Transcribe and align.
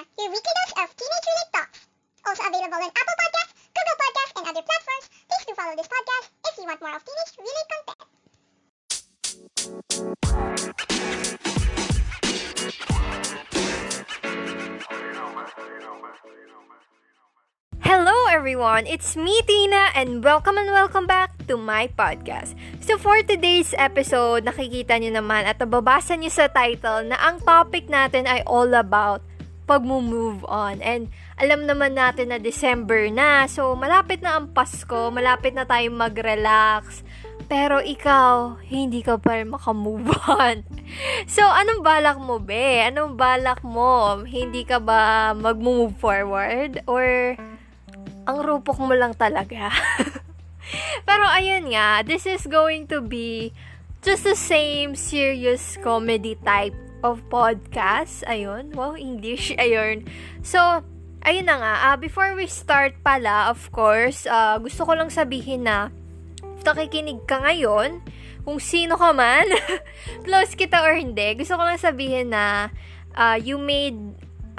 Tina, 0.00 0.08
your 0.16 0.32
weekly 0.32 0.54
dose 0.56 0.72
of 0.80 0.88
teenage-related 0.96 1.52
talks. 1.52 1.84
Also 2.24 2.40
available 2.48 2.80
on 2.80 2.88
Apple 2.88 3.16
Podcasts, 3.20 3.52
Google 3.68 3.98
Podcasts, 4.00 4.32
and 4.40 4.48
other 4.48 4.64
platforms. 4.64 5.12
Please 5.28 5.44
do 5.44 5.52
follow 5.52 5.76
this 5.76 5.88
podcast 5.92 6.32
if 6.40 6.56
you 6.56 6.64
want 6.64 6.80
more 6.80 6.96
of 6.96 7.04
teenage-related 7.04 7.66
content. 7.68 8.08
Hello 17.80 18.16
everyone, 18.30 18.86
it's 18.86 19.16
me 19.16 19.42
Tina 19.44 19.92
and 19.92 20.24
welcome 20.24 20.56
and 20.56 20.70
welcome 20.72 21.04
back 21.04 21.44
to 21.44 21.60
my 21.60 21.92
podcast. 21.92 22.56
So 22.80 22.96
for 22.96 23.20
today's 23.20 23.74
episode, 23.76 24.48
nakikita 24.48 24.96
nyo 24.96 25.20
naman 25.20 25.44
at 25.44 25.60
nababasa 25.60 26.16
nyo 26.16 26.32
sa 26.32 26.48
title 26.48 27.12
na 27.12 27.20
ang 27.20 27.44
topic 27.44 27.90
natin 27.92 28.24
ay 28.24 28.40
all 28.48 28.72
about 28.72 29.20
pag-move 29.70 30.42
on. 30.50 30.82
And 30.82 31.14
alam 31.38 31.70
naman 31.70 31.94
natin 31.94 32.34
na 32.34 32.42
December 32.42 33.06
na, 33.06 33.46
so 33.46 33.78
malapit 33.78 34.18
na 34.18 34.34
ang 34.34 34.50
Pasko, 34.50 35.14
malapit 35.14 35.54
na 35.54 35.62
tayong 35.62 35.94
mag-relax. 35.94 37.06
Pero 37.46 37.78
ikaw, 37.78 38.58
hindi 38.66 39.02
ka 39.06 39.18
pa 39.22 39.46
makamove 39.46 40.10
on. 40.26 40.66
So, 41.30 41.46
anong 41.46 41.86
balak 41.86 42.18
mo, 42.18 42.42
be? 42.42 42.82
Anong 42.82 43.14
balak 43.14 43.62
mo? 43.62 44.18
Hindi 44.26 44.66
ka 44.66 44.82
ba 44.82 45.30
mag-move 45.38 45.94
forward? 46.02 46.82
Or 46.90 47.38
ang 48.26 48.38
rupok 48.42 48.82
mo 48.82 48.90
lang 48.98 49.14
talaga? 49.14 49.70
Pero 51.06 51.24
ayun 51.30 51.70
nga, 51.70 52.02
this 52.02 52.26
is 52.26 52.42
going 52.50 52.90
to 52.90 52.98
be 52.98 53.54
just 54.02 54.26
the 54.26 54.34
same 54.34 54.98
serious 54.98 55.78
comedy 55.78 56.34
type 56.42 56.74
of 57.02 57.22
podcast. 57.28 58.24
Ayun, 58.28 58.72
wow, 58.76 58.96
English, 58.96 59.52
ayun. 59.62 60.06
So, 60.44 60.84
ayun 61.24 61.48
na 61.48 61.56
nga, 61.60 61.74
uh, 61.90 61.96
before 61.96 62.32
we 62.36 62.48
start 62.48 62.96
pala, 63.04 63.48
of 63.48 63.68
course, 63.72 64.24
uh, 64.24 64.56
gusto 64.60 64.84
ko 64.84 64.92
lang 64.96 65.12
sabihin 65.12 65.64
na 65.68 65.92
nakikinig 66.60 67.24
ka 67.24 67.40
ngayon, 67.40 68.04
kung 68.44 68.60
sino 68.60 68.96
ka 68.96 69.12
man, 69.12 69.48
close 70.26 70.56
kita 70.56 70.80
or 70.80 70.96
hindi, 70.96 71.36
gusto 71.36 71.56
ko 71.56 71.62
lang 71.64 71.80
sabihin 71.80 72.32
na 72.32 72.68
uh, 73.16 73.36
you 73.36 73.56
made 73.60 73.96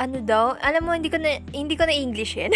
ano 0.01 0.17
daw, 0.25 0.57
alam 0.57 0.81
mo, 0.81 0.97
hindi 0.97 1.13
ko 1.13 1.21
na, 1.21 1.37
hindi 1.53 1.77
ko 1.77 1.85
na 1.85 1.93
English 1.93 2.33
yun. 2.33 2.49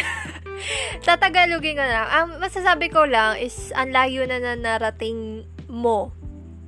Tatagalogin 1.06 1.78
ko 1.78 1.86
na. 1.86 2.09
Ang 2.09 2.41
masasabi 2.41 2.89
ko 2.89 3.06
lang 3.06 3.38
is, 3.38 3.69
ang 3.78 3.94
layo 3.94 4.25
na 4.25 4.41
na 4.41 4.58
narating 4.58 5.45
mo 5.69 6.09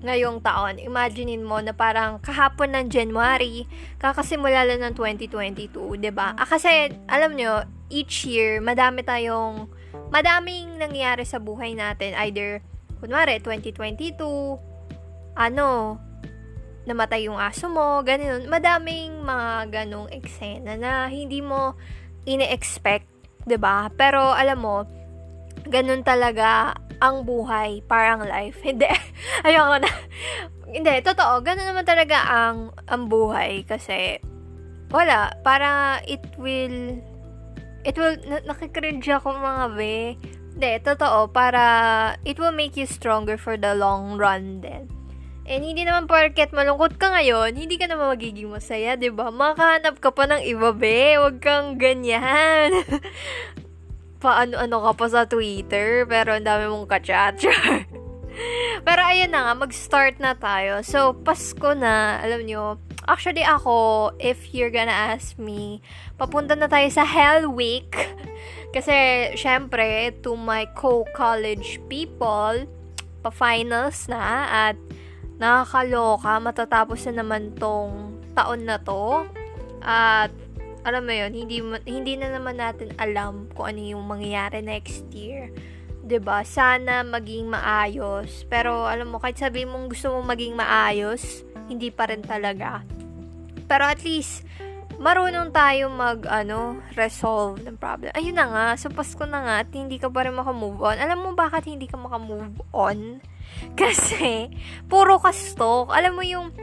ngayong 0.06 0.46
taon. 0.46 0.78
Imaginein 0.78 1.42
mo 1.42 1.58
na 1.62 1.74
parang 1.74 2.22
kahapon 2.22 2.74
ng 2.78 2.86
January, 2.94 3.66
kakasimula 3.98 4.66
lang 4.68 4.86
ng 4.86 4.94
2022, 4.94 5.98
'di 5.98 6.12
ba? 6.14 6.38
Ah, 6.38 6.46
kasi 6.46 6.94
alam 7.10 7.34
nyo, 7.34 7.66
each 7.90 8.28
year 8.30 8.62
madami 8.62 9.02
tayong 9.02 9.66
madaming 10.14 10.78
nangyayari 10.78 11.26
sa 11.26 11.42
buhay 11.42 11.74
natin. 11.74 12.14
Either 12.14 12.62
kunwari 13.02 13.42
2022 13.42 14.18
ano, 15.38 16.02
namatay 16.90 17.30
yung 17.30 17.38
aso 17.38 17.70
mo, 17.70 18.02
ganun. 18.02 18.50
Madaming 18.50 19.22
mga 19.22 19.70
ganong 19.70 20.10
eksena 20.10 20.74
na 20.78 21.06
hindi 21.06 21.46
mo 21.46 21.78
ine-expect, 22.26 23.06
'di 23.46 23.58
ba? 23.58 23.90
Pero 23.94 24.34
alam 24.34 24.62
mo, 24.62 24.86
ganun 25.70 26.02
talaga 26.02 26.74
ang 27.02 27.24
buhay, 27.24 27.86
parang 27.86 28.26
life. 28.26 28.62
Hindi, 28.62 28.90
ayoko 29.48 29.78
na. 29.82 29.92
Hindi, 30.68 30.94
totoo, 31.02 31.40
ganun 31.46 31.68
naman 31.70 31.86
talaga 31.88 32.28
ang, 32.28 32.76
ang 32.90 33.08
buhay 33.08 33.64
kasi, 33.64 34.20
wala, 34.92 35.32
para 35.46 36.00
it 36.04 36.24
will, 36.36 37.00
it 37.88 37.96
will, 37.96 38.18
na, 38.28 38.44
nakikringe 38.44 39.08
ako 39.08 39.32
mga 39.32 39.66
be. 39.78 40.18
Hindi, 40.58 40.72
totoo, 40.82 41.30
para 41.30 41.64
it 42.26 42.42
will 42.42 42.54
make 42.54 42.76
you 42.76 42.90
stronger 42.90 43.38
for 43.38 43.56
the 43.56 43.78
long 43.78 44.18
run 44.18 44.60
din. 44.60 44.90
And 45.48 45.64
hindi 45.64 45.88
naman 45.88 46.12
porket 46.12 46.52
malungkot 46.52 47.00
ka 47.00 47.08
ngayon, 47.16 47.56
hindi 47.56 47.80
ka 47.80 47.88
naman 47.88 48.12
magiging 48.12 48.52
masaya, 48.52 49.00
'di 49.00 49.16
ba? 49.16 49.32
Makahanap 49.32 50.04
ka 50.04 50.12
pa 50.12 50.28
ng 50.28 50.44
iba, 50.44 50.76
be. 50.76 51.16
Huwag 51.16 51.40
kang 51.40 51.80
ganyan. 51.80 52.76
paano-ano 54.18 54.78
ka 54.90 54.92
pa 54.98 55.08
sa 55.10 55.22
Twitter, 55.30 56.06
pero 56.10 56.34
ang 56.38 56.46
dami 56.46 56.66
mong 56.70 56.90
kachat. 56.90 57.38
pero 58.88 59.02
ayun 59.06 59.34
na 59.34 59.50
nga, 59.50 59.54
mag-start 59.58 60.18
na 60.18 60.34
tayo. 60.34 60.82
So, 60.82 61.14
Pasko 61.14 61.78
na, 61.78 62.22
alam 62.22 62.46
nyo, 62.46 62.82
actually 63.06 63.46
ako, 63.46 64.10
if 64.18 64.54
you're 64.54 64.74
gonna 64.74 64.94
ask 64.94 65.38
me, 65.38 65.80
papunta 66.18 66.58
na 66.58 66.66
tayo 66.70 66.90
sa 66.90 67.06
Hell 67.06 67.50
Week. 67.50 67.94
Kasi, 68.76 69.32
syempre, 69.38 70.14
to 70.22 70.36
my 70.36 70.68
co-college 70.74 71.80
people, 71.88 72.68
pa-finals 73.22 74.10
na, 74.10 74.50
at 74.70 74.78
nakakaloka, 75.38 76.42
matatapos 76.42 77.06
na 77.10 77.22
naman 77.22 77.54
tong 77.58 78.18
taon 78.34 78.66
na 78.66 78.78
to. 78.82 79.26
At 79.82 80.34
alam 80.88 81.04
mo 81.04 81.12
yun, 81.12 81.36
hindi, 81.36 81.60
hindi 81.84 82.14
na 82.16 82.32
naman 82.32 82.64
natin 82.64 82.96
alam 82.96 83.52
kung 83.52 83.76
ano 83.76 83.80
yung 83.84 84.08
mangyayari 84.08 84.64
next 84.64 85.04
year. 85.12 85.52
'di 86.08 86.24
ba? 86.24 86.42
Sana 86.48 87.04
maging 87.04 87.52
maayos. 87.52 88.48
Pero 88.48 88.88
alam 88.88 89.12
mo, 89.12 89.20
kahit 89.20 89.36
sabi 89.36 89.68
mong 89.68 89.92
gusto 89.92 90.16
mong 90.16 90.32
maging 90.32 90.56
maayos, 90.56 91.44
hindi 91.68 91.92
pa 91.92 92.08
rin 92.08 92.24
talaga. 92.24 92.88
Pero 93.68 93.84
at 93.84 94.00
least 94.08 94.48
marunong 94.98 95.52
tayo 95.52 95.92
mag 95.92 96.24
ano, 96.26 96.80
resolve 96.96 97.62
ng 97.62 97.76
problem. 97.76 98.16
Ayun 98.16 98.40
na 98.40 98.48
nga, 98.48 98.66
sa 98.80 98.88
Pasko 98.88 99.28
na 99.28 99.44
nga 99.44 99.56
at 99.62 99.70
hindi 99.76 100.00
ka 100.00 100.08
pa 100.08 100.26
rin 100.26 100.34
maka-move 100.34 100.80
on. 100.80 100.98
Alam 100.98 101.28
mo 101.28 101.30
bakit 101.36 101.68
hindi 101.68 101.86
ka 101.86 102.00
maka-move 102.00 102.64
on? 102.72 103.20
Kasi 103.80 104.48
puro 104.88 105.20
ka 105.20 105.36
stalk. 105.36 105.92
Alam 105.92 106.18
mo 106.18 106.24
yung 106.24 106.56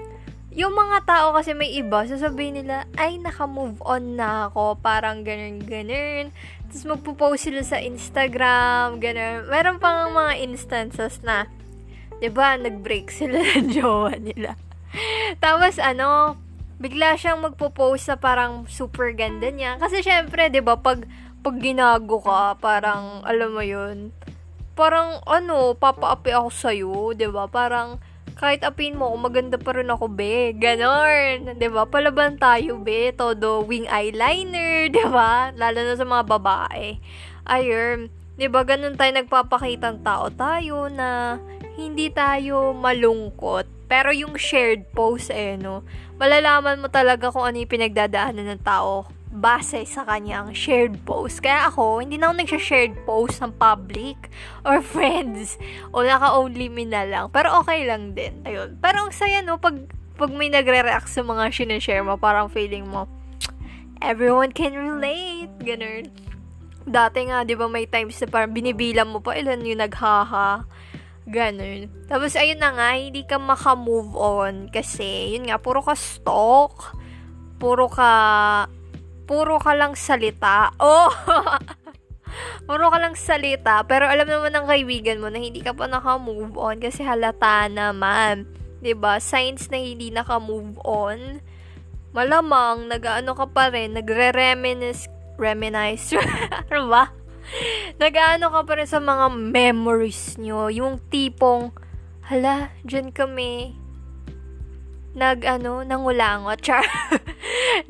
yung 0.54 0.70
mga 0.70 1.02
tao 1.02 1.34
kasi 1.34 1.50
may 1.50 1.74
iba, 1.74 2.06
sasabihin 2.06 2.62
nila, 2.62 2.86
ay, 2.94 3.18
naka-move 3.18 3.82
on 3.82 4.14
na 4.14 4.46
ako. 4.46 4.78
Parang 4.78 5.26
ganun-ganun. 5.26 6.30
Tapos 6.70 6.86
magpo-post 6.86 7.50
sila 7.50 7.66
sa 7.66 7.82
Instagram, 7.82 9.02
ganun. 9.02 9.50
Meron 9.50 9.82
pang 9.82 10.14
mga 10.14 10.38
instances 10.46 11.18
na, 11.26 11.50
di 12.22 12.30
ba 12.30 12.54
nag-break 12.54 13.10
sila 13.10 13.42
ng 13.58 13.74
jowa 13.74 14.14
nila. 14.14 14.54
Tapos, 15.42 15.82
ano, 15.82 16.38
bigla 16.78 17.18
siyang 17.18 17.42
magpo-post 17.42 18.06
sa 18.06 18.14
parang 18.14 18.70
super 18.70 19.10
ganda 19.10 19.50
niya. 19.50 19.74
Kasi, 19.82 20.06
syempre, 20.06 20.54
di 20.54 20.62
ba 20.62 20.78
pag, 20.78 21.02
pag 21.42 21.56
ginago 21.58 22.22
ka, 22.22 22.54
parang, 22.62 23.26
alam 23.26 23.58
mo 23.58 23.62
yun, 23.66 24.14
parang, 24.78 25.18
ano, 25.26 25.74
papaapi 25.74 26.30
ako 26.30 26.48
sa'yo, 26.54 26.94
di 27.18 27.26
ba 27.26 27.50
Parang, 27.50 27.98
kahit 28.44 28.60
apin 28.60 29.00
mo, 29.00 29.08
maganda 29.16 29.56
pa 29.56 29.72
rin 29.72 29.88
ako, 29.88 30.12
be. 30.12 30.52
Ganon. 30.52 31.48
ba 31.48 31.56
diba? 31.56 31.82
Palaban 31.88 32.36
tayo, 32.36 32.76
be. 32.76 33.08
Todo 33.16 33.64
wing 33.64 33.88
eyeliner, 33.88 34.86
ba 34.92 34.92
diba? 34.92 35.32
Lalo 35.56 35.78
na 35.80 35.96
sa 35.96 36.04
mga 36.04 36.24
babae. 36.28 37.00
Ayun. 37.48 38.12
ba 38.12 38.36
diba? 38.36 38.60
Ganon 38.68 39.00
tayo 39.00 39.16
nagpapakitang 39.16 40.04
tao 40.04 40.28
tayo 40.28 40.92
na 40.92 41.40
hindi 41.80 42.12
tayo 42.12 42.76
malungkot. 42.76 43.88
Pero 43.88 44.12
yung 44.12 44.36
shared 44.36 44.92
post, 44.92 45.32
eh, 45.32 45.56
no? 45.56 45.80
Malalaman 46.20 46.84
mo 46.84 46.92
talaga 46.92 47.32
kung 47.32 47.48
ano 47.48 47.56
yung 47.56 47.72
pinagdadaanan 47.72 48.44
ng 48.44 48.60
tao 48.60 49.08
base 49.34 49.82
sa 49.90 50.06
kanyang 50.06 50.54
shared 50.54 51.02
post. 51.02 51.42
Kaya 51.42 51.66
ako, 51.66 51.98
hindi 51.98 52.14
na 52.14 52.30
ako 52.30 52.34
nagsha-shared 52.38 52.94
post 53.02 53.42
ng 53.42 53.50
public 53.58 54.30
or 54.62 54.78
friends. 54.94 55.58
O 55.90 56.06
naka-only 56.06 56.70
me 56.70 56.86
na 56.86 57.02
lang. 57.02 57.34
Pero 57.34 57.50
okay 57.58 57.82
lang 57.82 58.14
din. 58.14 58.46
Ayun. 58.46 58.78
Pero 58.78 59.10
ang 59.10 59.10
saya, 59.10 59.42
no? 59.42 59.58
Pag, 59.58 59.90
pag 60.14 60.30
may 60.30 60.46
nagre-react 60.54 61.10
sa 61.10 61.26
mga 61.26 61.50
sinashare 61.50 62.06
mo, 62.06 62.14
parang 62.14 62.46
feeling 62.46 62.86
mo, 62.86 63.10
everyone 63.98 64.54
can 64.54 64.78
relate. 64.78 65.50
Ganun. 65.58 66.14
Dati 66.86 67.26
nga, 67.26 67.42
di 67.42 67.58
ba, 67.58 67.66
may 67.66 67.90
times 67.90 68.14
na 68.22 68.30
parang 68.30 68.54
binibilang 68.54 69.10
mo 69.10 69.18
pa 69.18 69.34
ilan 69.34 69.66
yung 69.66 69.82
naghaha. 69.82 70.62
Ganun. 71.26 71.90
Tapos, 72.06 72.38
ayun 72.38 72.62
na 72.62 72.70
nga, 72.70 72.94
hindi 72.94 73.26
ka 73.26 73.42
maka-move 73.42 74.14
on 74.14 74.70
kasi, 74.70 75.34
yun 75.34 75.50
nga, 75.50 75.58
puro 75.58 75.82
ka 75.82 75.98
stalk, 75.98 76.94
puro 77.58 77.90
ka 77.90 78.12
puro 79.24 79.60
ka 79.60 79.72
lang 79.76 79.96
salita. 79.96 80.72
Oh! 80.80 81.10
puro 82.68 82.88
ka 82.92 82.98
lang 83.00 83.16
salita. 83.16 83.84
Pero 83.84 84.08
alam 84.08 84.28
naman 84.28 84.52
ng 84.52 84.66
kaibigan 84.68 85.20
mo 85.20 85.28
na 85.28 85.40
hindi 85.40 85.60
ka 85.60 85.76
pa 85.76 85.88
naka-move 85.88 86.56
on 86.56 86.80
kasi 86.80 87.04
halata 87.04 87.68
naman. 87.68 88.48
ba 89.00 89.16
Signs 89.16 89.72
na 89.72 89.80
hindi 89.80 90.12
naka-move 90.12 90.76
on. 90.84 91.40
Malamang, 92.14 92.86
nag-ano 92.86 93.34
ka 93.34 93.50
pa 93.50 93.74
rin, 93.74 93.98
nagre-reminisce, 93.98 95.10
reminisce, 95.34 96.14
ano 96.70 96.86
ba? 96.86 97.10
Nag-ano 97.98 98.54
ka 98.54 98.60
pa 98.62 98.72
rin 98.78 98.86
sa 98.86 99.02
mga 99.02 99.34
memories 99.34 100.38
nyo. 100.38 100.70
Yung 100.70 101.02
tipong, 101.10 101.74
hala, 102.30 102.70
dyan 102.86 103.10
kami, 103.10 103.74
nag, 105.14 105.46
ano, 105.46 105.82
nangulangot. 105.86 106.60
Char. 106.66 106.84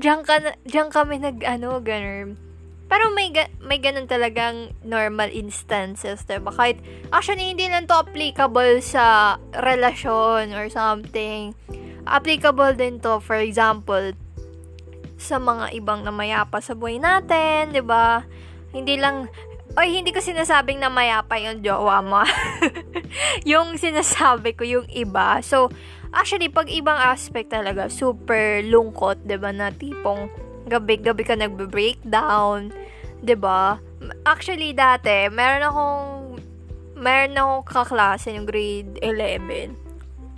diyan, 0.01 0.25
ka, 0.25 0.55
diyan 0.65 0.89
kami 0.93 1.21
nag, 1.21 1.43
ano, 1.45 1.81
ganun. 1.81 2.37
Pero 2.85 3.11
may, 3.17 3.33
may 3.65 3.81
ganun 3.81 4.07
talagang 4.07 4.77
normal 4.85 5.33
instances, 5.33 6.23
diba? 6.29 6.53
Kahit, 6.53 6.79
actually, 7.11 7.51
hindi 7.51 7.67
lang 7.67 7.89
to 7.89 7.97
applicable 7.97 8.79
sa 8.85 9.37
relasyon 9.57 10.53
or 10.53 10.69
something. 10.69 11.57
Applicable 12.05 12.77
din 12.77 13.01
to, 13.01 13.19
for 13.25 13.41
example, 13.41 14.13
sa 15.25 15.41
mga 15.41 15.73
ibang 15.73 16.05
namayapa 16.05 16.61
sa 16.61 16.77
buhay 16.77 17.01
natin, 17.01 17.73
'di 17.73 17.81
ba? 17.81 18.29
Hindi 18.77 19.01
lang 19.01 19.33
Oy, 19.75 19.91
hindi 19.91 20.15
ko 20.15 20.23
sinasabing 20.23 20.79
na 20.79 20.87
mayapa 20.87 21.35
yung 21.43 21.59
jowa 21.59 21.99
mo. 21.99 22.23
yung 23.51 23.75
sinasabi 23.75 24.55
ko 24.55 24.63
yung 24.63 24.87
iba. 24.87 25.43
So, 25.43 25.67
actually, 26.15 26.49
pag 26.49 26.71
ibang 26.71 26.97
aspect 26.97 27.51
talaga, 27.51 27.91
super 27.91 28.63
lungkot, 28.65 29.27
'di 29.27 29.37
ba 29.37 29.51
na 29.51 29.75
tipong 29.75 30.31
gabi-gabi 30.71 31.23
ka 31.27 31.35
nagbe-breakdown, 31.37 32.73
'di 33.21 33.37
ba? 33.37 33.77
Actually, 34.25 34.73
dati, 34.73 35.29
meron 35.29 35.65
akong 35.67 36.05
meron 36.95 37.37
akong 37.37 37.65
kaklase 37.67 38.33
yung 38.33 38.47
grade 38.47 38.97
11. 39.03 39.75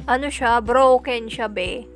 Ano 0.07 0.27
siya, 0.31 0.63
broken 0.63 1.27
siya, 1.27 1.51
be. 1.51 1.87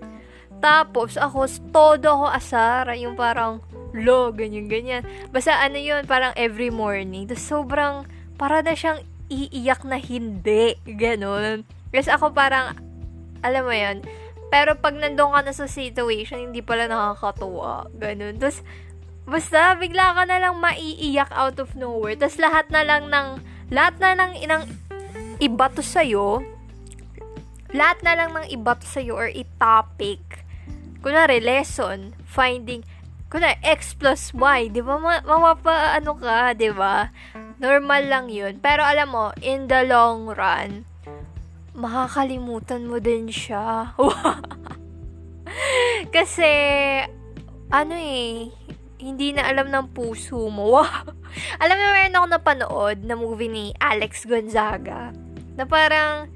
Tapos, 0.60 1.16
ako, 1.16 1.48
todo 1.72 2.06
ako 2.10 2.26
asara. 2.30 2.92
Yung 2.98 3.16
parang, 3.16 3.64
lo, 3.96 4.34
ganyan, 4.34 4.68
ganyan. 4.68 5.02
Basta 5.32 5.56
ano 5.56 5.80
yun, 5.80 6.04
parang 6.04 6.34
every 6.36 6.68
morning. 6.68 7.24
Tapos, 7.30 7.46
sobrang, 7.46 8.04
para 8.36 8.60
na 8.60 8.76
siyang 8.76 9.00
iiyak 9.30 9.86
na 9.86 9.96
hindi. 9.96 10.76
Ganon. 10.84 11.64
Kasi 11.94 12.12
ako 12.12 12.34
parang, 12.34 12.76
alam 13.40 13.62
mo 13.66 13.74
yun, 13.74 14.04
pero 14.50 14.74
pag 14.76 14.98
nandun 14.98 15.34
ka 15.34 15.40
na 15.46 15.54
sa 15.54 15.70
situation, 15.70 16.50
hindi 16.50 16.60
pala 16.60 16.90
nakakatuwa. 16.90 17.90
Ganon. 17.94 18.36
Tapos, 18.42 18.66
basta, 19.24 19.78
bigla 19.78 20.16
ka 20.16 20.26
na 20.26 20.42
lang 20.42 20.58
maiiyak 20.58 21.30
out 21.30 21.62
of 21.62 21.78
nowhere. 21.78 22.18
Tapos, 22.18 22.38
lahat 22.40 22.66
na 22.74 22.82
lang 22.82 23.08
ng, 23.08 23.28
lahat 23.70 23.94
na 24.02 24.18
lang 24.18 24.34
inang 24.34 24.66
iba 25.38 25.70
to 25.70 25.80
sa'yo, 25.80 26.42
lahat 27.70 28.02
na 28.02 28.18
lang 28.18 28.34
ng 28.34 28.46
iba 28.50 28.74
to 28.74 28.86
sa'yo 28.86 29.14
or 29.14 29.30
i-topic 29.30 30.40
kunwari, 31.00 31.40
lesson, 31.40 32.12
finding, 32.28 32.84
kunwari, 33.32 33.56
x 33.64 33.96
plus 33.96 34.36
y, 34.36 34.68
di 34.68 34.84
ba, 34.84 35.00
ma- 35.00 35.24
mapapa, 35.24 35.96
ano 35.96 36.16
ka, 36.16 36.52
di 36.52 36.68
ba? 36.70 37.08
Normal 37.60 38.08
lang 38.08 38.26
yun. 38.28 38.60
Pero 38.60 38.84
alam 38.84 39.08
mo, 39.12 39.32
in 39.40 39.68
the 39.68 39.84
long 39.84 40.28
run, 40.28 40.84
makakalimutan 41.74 42.86
mo 42.86 42.98
din 42.98 43.30
siya. 43.30 43.94
Kasi, 46.14 46.52
ano 47.70 47.94
eh, 47.94 48.50
hindi 49.00 49.32
na 49.32 49.48
alam 49.48 49.72
ng 49.72 49.86
puso 49.96 50.50
mo. 50.52 50.82
alam 51.62 51.76
mo, 51.76 51.86
meron 51.94 52.16
ako 52.16 52.26
napanood 52.26 52.98
na 53.06 53.14
movie 53.16 53.50
ni 53.50 53.64
Alex 53.80 54.28
Gonzaga 54.28 55.14
na 55.56 55.64
parang 55.64 56.28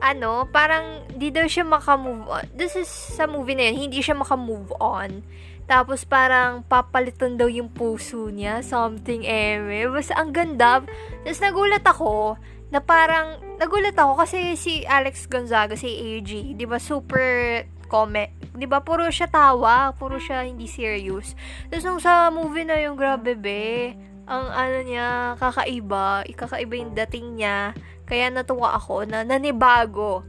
ano, 0.00 0.44
parang 0.52 1.08
di 1.16 1.32
daw 1.32 1.48
siya 1.48 1.64
maka-move 1.64 2.28
on. 2.28 2.44
This 2.52 2.76
is 2.76 2.88
sa 2.88 3.24
movie 3.24 3.56
na 3.56 3.72
yun, 3.72 3.88
hindi 3.88 4.04
siya 4.04 4.16
maka-move 4.16 4.70
on. 4.78 5.24
Tapos 5.66 6.06
parang 6.06 6.62
papalitan 6.62 7.34
daw 7.34 7.50
yung 7.50 7.72
puso 7.72 8.30
niya, 8.30 8.62
something 8.62 9.26
eme. 9.26 9.90
Basta 9.90 10.14
ang 10.14 10.30
ganda. 10.30 10.84
Tapos 11.26 11.40
nagulat 11.42 11.82
ako 11.82 12.38
na 12.70 12.82
parang, 12.82 13.38
nagulat 13.56 13.94
ako 13.94 14.22
kasi 14.26 14.58
si 14.58 14.82
Alex 14.84 15.30
Gonzaga, 15.30 15.78
si 15.78 15.86
AG, 15.86 16.30
di 16.58 16.66
ba 16.66 16.82
super 16.82 17.62
comment, 17.86 18.30
di 18.58 18.66
ba 18.66 18.82
puro 18.82 19.06
siya 19.06 19.30
tawa, 19.30 19.94
puro 19.94 20.18
siya 20.18 20.42
hindi 20.42 20.66
serious. 20.66 21.38
Tapos 21.70 21.84
nung 21.86 22.02
sa 22.02 22.28
movie 22.34 22.66
na 22.66 22.78
yung 22.82 22.98
grabe 22.98 23.38
be, 23.38 23.94
ang 24.26 24.50
ano 24.50 24.78
niya, 24.82 25.38
kakaiba, 25.38 26.26
ikakaiba 26.26 26.74
yung 26.74 26.92
dating 26.98 27.38
niya 27.38 27.70
kaya 28.06 28.30
natuwa 28.30 28.78
ako 28.78 29.02
na 29.06 29.26
nanibago. 29.26 30.22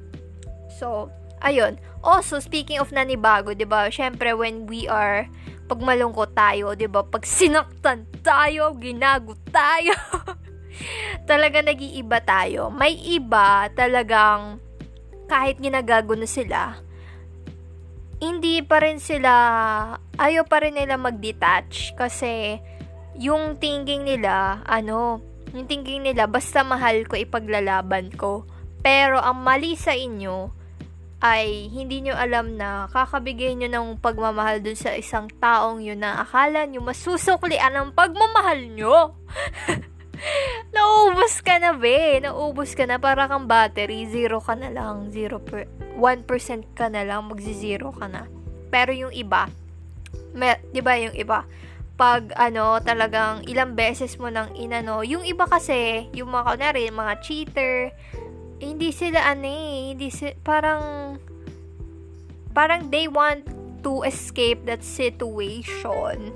So, 0.77 1.13
ayun. 1.45 1.77
Also, 2.01 2.41
speaking 2.41 2.81
of 2.81 2.89
nanibago, 2.89 3.53
'di 3.53 3.69
ba? 3.69 3.89
Syempre 3.93 4.33
when 4.33 4.65
we 4.65 4.89
are 4.89 5.29
pag 5.69 5.81
malungkot 5.81 6.33
tayo, 6.33 6.73
'di 6.73 6.89
ba? 6.89 7.05
Pag 7.05 7.25
sinaktan 7.25 8.09
tayo, 8.25 8.73
ginago 8.81 9.37
tayo. 9.53 9.93
talaga 11.29 11.63
nag-iiba 11.63 12.19
tayo. 12.23 12.69
May 12.69 12.95
iba 13.17 13.67
talagang 13.73 14.61
kahit 15.27 15.59
ginagago 15.59 16.15
na 16.15 16.25
sila, 16.27 16.79
hindi 18.17 18.65
pa 18.65 18.81
rin 18.81 18.97
sila, 18.97 19.31
ayaw 20.17 20.47
pa 20.47 20.63
rin 20.65 20.73
nila 20.73 20.97
mag-detach 20.97 21.93
kasi 21.93 22.57
yung 23.17 23.61
thinking 23.61 24.07
nila, 24.07 24.65
ano, 24.65 25.21
yung 25.53 25.69
thinking 25.69 26.01
nila, 26.01 26.25
basta 26.25 26.65
mahal 26.65 27.05
ko, 27.05 27.17
ipaglalaban 27.17 28.09
ko. 28.15 28.45
Pero 28.81 29.21
ang 29.21 29.41
mali 29.41 29.77
sa 29.77 29.93
inyo 29.93 30.53
ay 31.17 31.73
hindi 31.73 32.05
nyo 32.05 32.13
alam 32.13 32.61
na 32.61 32.85
kakabigay 32.93 33.57
nyo 33.57 33.69
ng 33.69 33.87
pagmamahal 33.97 34.61
dun 34.61 34.77
sa 34.77 34.93
isang 34.93 35.25
taong 35.41 35.81
yun 35.81 35.97
na 35.97 36.21
akala 36.21 36.69
nyo 36.69 36.85
masusuklian 36.85 37.73
ang 37.73 37.89
pagmamahal 37.93 38.69
nyo. 38.69 39.17
Naubos 40.75 41.39
ka 41.41 41.61
na, 41.61 41.75
be. 41.77 42.21
Naubos 42.21 42.73
ka 42.73 42.85
na. 42.85 42.97
Para 42.97 43.29
kang 43.29 43.45
battery. 43.45 44.07
Zero 44.09 44.41
ka 44.41 44.57
na 44.57 44.69
lang. 44.73 45.09
Zero 45.13 45.39
per, 45.41 45.69
1% 45.95 46.77
ka 46.77 46.87
na 46.89 47.05
lang. 47.05 47.29
Magzi-zero 47.29 47.93
ka 47.93 48.09
na. 48.09 48.25
Pero 48.67 48.91
yung 48.91 49.13
iba, 49.15 49.47
may, 50.35 50.59
di 50.69 50.83
ba 50.83 50.99
yung 50.99 51.15
iba, 51.15 51.47
pag 51.97 52.29
ano, 52.37 52.77
talagang 52.83 53.47
ilang 53.49 53.73
beses 53.73 54.19
mo 54.21 54.29
nang 54.29 54.53
inano. 54.53 55.01
Yung 55.01 55.25
iba 55.25 55.49
kasi, 55.49 56.11
yung 56.13 56.29
mga 56.29 56.45
kunwari, 56.53 56.83
mga 56.93 57.13
cheater, 57.25 57.89
hindi 58.61 58.89
sila 58.93 59.33
ano 59.33 59.45
eh, 59.45 59.93
hindi 59.93 60.09
si, 60.09 60.33
parang 60.41 61.15
parang 62.57 62.89
they 62.89 63.05
want 63.05 63.45
to 63.85 64.01
escape 64.01 64.65
that 64.65 64.81
situation 64.81 66.33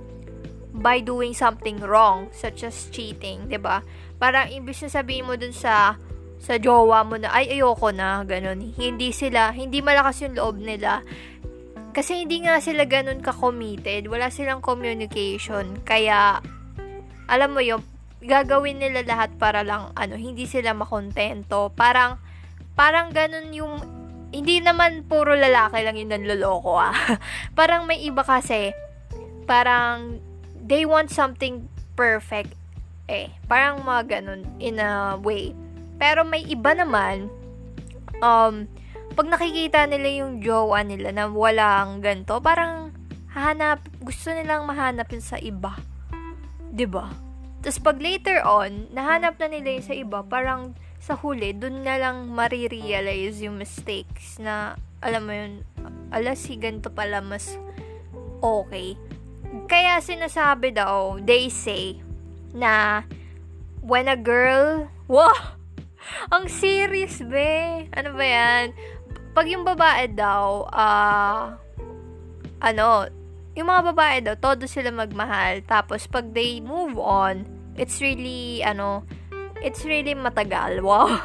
by 0.81 0.99
doing 0.99 1.37
something 1.37 1.77
wrong 1.79 2.27
such 2.33 2.65
as 2.65 2.89
cheating, 2.89 3.47
'di 3.47 3.61
ba? 3.61 3.85
Parang 4.17 4.49
ibig 4.49 4.77
sabihin 4.77 5.29
mo 5.29 5.37
dun 5.37 5.53
sa 5.53 5.95
sa 6.41 6.57
jowa 6.57 7.05
mo 7.05 7.21
na 7.21 7.29
ay 7.31 7.53
ayoko 7.53 7.93
na 7.93 8.25
ganun. 8.25 8.73
Hindi 8.73 9.13
sila, 9.13 9.53
hindi 9.53 9.79
malakas 9.85 10.25
yung 10.25 10.35
loob 10.35 10.57
nila 10.57 11.05
kasi 11.91 12.23
hindi 12.23 12.47
nga 12.47 12.63
sila 12.63 12.87
ganun 12.87 13.19
ka-committed. 13.19 14.07
Wala 14.07 14.31
silang 14.31 14.63
communication. 14.63 15.83
Kaya, 15.83 16.39
alam 17.27 17.49
mo 17.51 17.59
yung 17.59 17.83
gagawin 18.23 18.79
nila 18.79 19.03
lahat 19.03 19.35
para 19.35 19.61
lang, 19.61 19.91
ano, 19.99 20.15
hindi 20.15 20.47
sila 20.47 20.71
makontento. 20.71 21.75
Parang, 21.75 22.15
parang 22.79 23.11
ganun 23.11 23.51
yung, 23.51 23.75
hindi 24.31 24.63
naman 24.63 25.03
puro 25.03 25.35
lalaki 25.35 25.83
lang 25.83 25.99
yung 25.99 26.15
nanloloko, 26.15 26.79
ah. 26.79 26.95
parang 27.59 27.83
may 27.83 27.99
iba 28.07 28.23
kasi, 28.23 28.71
parang, 29.43 30.23
they 30.71 30.87
want 30.87 31.11
something 31.11 31.67
perfect, 31.99 32.55
eh. 33.11 33.27
Parang 33.51 33.83
mga 33.83 34.23
ganun, 34.23 34.47
in 34.63 34.79
a 34.79 35.19
way. 35.19 35.51
Pero 35.99 36.23
may 36.23 36.47
iba 36.47 36.71
naman, 36.71 37.27
um, 38.23 38.71
pag 39.11 39.27
nakikita 39.27 39.83
nila 39.91 40.23
yung 40.23 40.39
jowa 40.39 40.79
nila 40.87 41.11
na 41.11 41.27
walang 41.27 41.99
ganto, 41.99 42.39
parang 42.39 42.95
hahanap, 43.35 43.83
gusto 43.99 44.31
nilang 44.31 44.63
mahanap 44.63 45.11
yun 45.11 45.19
sa 45.19 45.35
iba. 45.35 45.75
ba? 45.75 45.83
Diba? 46.71 47.11
Tapos 47.59 47.83
pag 47.83 47.99
later 47.99 48.39
on, 48.47 48.87
nahanap 48.95 49.35
na 49.43 49.51
nila 49.51 49.75
yun 49.75 49.85
sa 49.85 49.93
iba, 49.93 50.23
parang 50.23 50.71
sa 51.03 51.19
huli, 51.19 51.51
dun 51.51 51.83
na 51.83 51.99
lang 51.99 52.31
marirealize 52.31 53.43
yung 53.43 53.59
mistakes 53.59 54.39
na, 54.39 54.79
alam 55.03 55.27
mo 55.27 55.35
yun, 55.35 55.67
ala 56.15 56.31
si 56.33 56.55
ganito 56.55 56.87
pala 56.87 57.19
mas 57.19 57.59
okay. 58.39 58.95
Kaya 59.67 59.99
sinasabi 60.03 60.75
daw, 60.75 61.19
they 61.21 61.47
say, 61.47 61.99
na 62.51 63.03
when 63.81 64.07
a 64.11 64.19
girl, 64.19 64.87
wow, 65.07 65.57
ang 66.33 66.47
serious 66.51 67.23
be. 67.23 67.87
Ano 67.95 68.15
ba 68.15 68.25
yan? 68.25 68.65
pag 69.31 69.47
yung 69.47 69.63
babae 69.63 70.11
daw, 70.11 70.67
ah, 70.71 70.83
uh, 70.83 71.45
ano, 72.61 73.07
yung 73.55 73.67
mga 73.67 73.83
babae 73.91 74.17
daw, 74.23 74.35
todo 74.37 74.67
sila 74.67 74.91
magmahal. 74.91 75.63
Tapos, 75.63 76.07
pag 76.07 76.31
they 76.35 76.59
move 76.59 76.99
on, 76.99 77.47
it's 77.75 77.99
really, 78.03 78.63
ano, 78.63 79.03
it's 79.63 79.83
really 79.87 80.15
matagal. 80.15 80.83
Wow. 80.83 81.19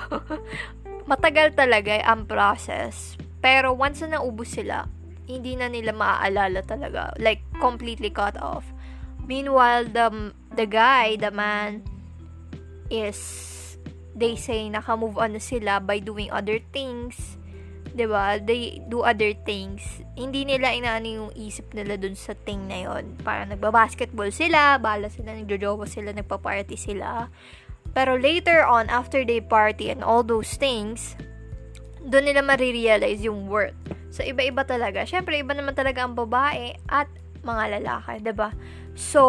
matagal 1.10 1.54
talaga 1.54 2.02
ang 2.02 2.26
process. 2.26 3.14
Pero, 3.42 3.74
once 3.74 4.02
na 4.06 4.18
naubos 4.18 4.54
sila, 4.54 4.90
hindi 5.26 5.58
na 5.58 5.66
nila 5.66 5.92
maaalala 5.92 6.62
talaga. 6.62 7.12
Like, 7.18 7.42
completely 7.58 8.10
cut 8.10 8.38
off. 8.40 8.64
Meanwhile, 9.26 9.90
the, 9.90 10.32
the 10.54 10.66
guy, 10.66 11.18
the 11.18 11.34
man, 11.34 11.82
is, 12.88 13.18
they 14.14 14.38
say, 14.38 14.70
naka-move 14.70 15.18
on 15.18 15.34
na 15.34 15.42
sila 15.42 15.82
by 15.82 15.98
doing 15.98 16.30
other 16.30 16.62
things 16.70 17.36
ba? 18.04 18.36
They 18.36 18.84
do 18.92 19.00
other 19.00 19.32
things. 19.32 20.04
Hindi 20.12 20.44
nila 20.44 20.76
inaano 20.76 21.08
yung 21.08 21.32
isip 21.32 21.72
nila 21.72 21.96
dun 21.96 22.12
sa 22.12 22.36
thing 22.44 22.68
na 22.68 22.84
yon. 22.84 23.16
Para 23.24 23.48
nagba-basketball 23.48 24.28
sila, 24.28 24.76
bala 24.76 25.08
sila, 25.08 25.32
nagjojowa 25.32 25.88
sila, 25.88 26.12
nagpa-party 26.12 26.76
sila. 26.76 27.32
Pero 27.96 28.20
later 28.20 28.60
on, 28.68 28.92
after 28.92 29.24
they 29.24 29.40
party 29.40 29.88
and 29.88 30.04
all 30.04 30.20
those 30.20 30.60
things, 30.60 31.16
doon 32.04 32.28
nila 32.28 32.44
marirealize 32.44 33.24
yung 33.24 33.48
worth. 33.48 33.72
So, 34.10 34.22
iba-iba 34.22 34.62
talaga. 34.62 35.02
Syempre, 35.04 35.38
iba 35.40 35.52
naman 35.52 35.74
talaga 35.74 36.06
ang 36.06 36.14
babae 36.14 36.78
at 36.86 37.10
mga 37.46 37.78
lalaki, 37.78 38.14
ba? 38.34 38.50
So, 38.96 39.22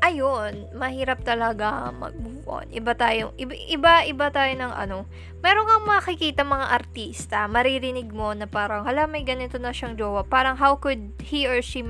ayun, 0.00 0.72
mahirap 0.72 1.20
talaga 1.22 1.92
mag-move 1.92 2.42
on. 2.48 2.66
Iba 2.72 2.96
tayo, 2.96 3.36
iba, 3.38 4.02
iba, 4.08 4.26
tayo 4.32 4.52
ng 4.56 4.72
ano. 4.72 5.04
Meron 5.44 5.68
kang 5.68 5.84
makikita 5.84 6.42
mga 6.42 6.66
artista, 6.72 7.44
maririnig 7.46 8.10
mo 8.10 8.32
na 8.32 8.48
parang, 8.50 8.82
hala, 8.88 9.04
may 9.06 9.22
ganito 9.22 9.60
na 9.60 9.70
siyang 9.70 9.94
jowa. 9.94 10.24
Parang, 10.24 10.56
how 10.56 10.74
could 10.74 11.12
he 11.20 11.44
or 11.44 11.60
she 11.60 11.84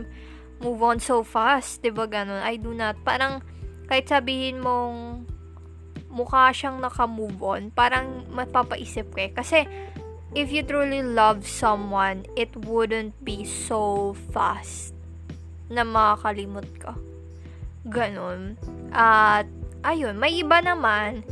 move 0.61 0.83
on 0.83 0.99
so 0.99 1.23
fast? 1.23 1.81
ba 1.81 2.05
ganun? 2.11 2.43
I 2.43 2.59
do 2.59 2.75
not. 2.75 3.01
Parang, 3.07 3.41
kahit 3.87 4.11
sabihin 4.11 4.59
mong 4.59 5.25
mukha 6.11 6.51
siyang 6.51 6.83
naka-move 6.83 7.39
on, 7.39 7.71
parang 7.71 8.27
mapapaisip 8.35 9.15
ka 9.15 9.21
eh. 9.25 9.33
Kasi, 9.33 9.59
if 10.37 10.53
you 10.53 10.61
truly 10.61 11.01
love 11.01 11.49
someone, 11.49 12.29
it 12.37 12.53
wouldn't 12.69 13.17
be 13.25 13.49
so 13.49 14.13
fast 14.37 14.93
na 15.73 15.81
makakalimot 15.81 16.69
ka. 16.77 16.93
Ganon. 17.89 18.61
At, 18.93 19.49
ayun, 19.81 20.21
may 20.21 20.37
iba 20.45 20.61
naman, 20.61 21.25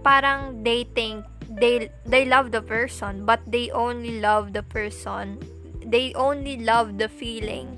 parang 0.00 0.64
they 0.64 0.88
think, 0.96 1.28
they, 1.44 1.92
they 2.08 2.24
love 2.24 2.48
the 2.48 2.64
person, 2.64 3.28
but 3.28 3.44
they 3.44 3.68
only 3.68 4.16
love 4.16 4.56
the 4.56 4.64
person. 4.64 5.36
They 5.84 6.16
only 6.16 6.56
love 6.64 6.96
the 6.96 7.12
feeling. 7.12 7.68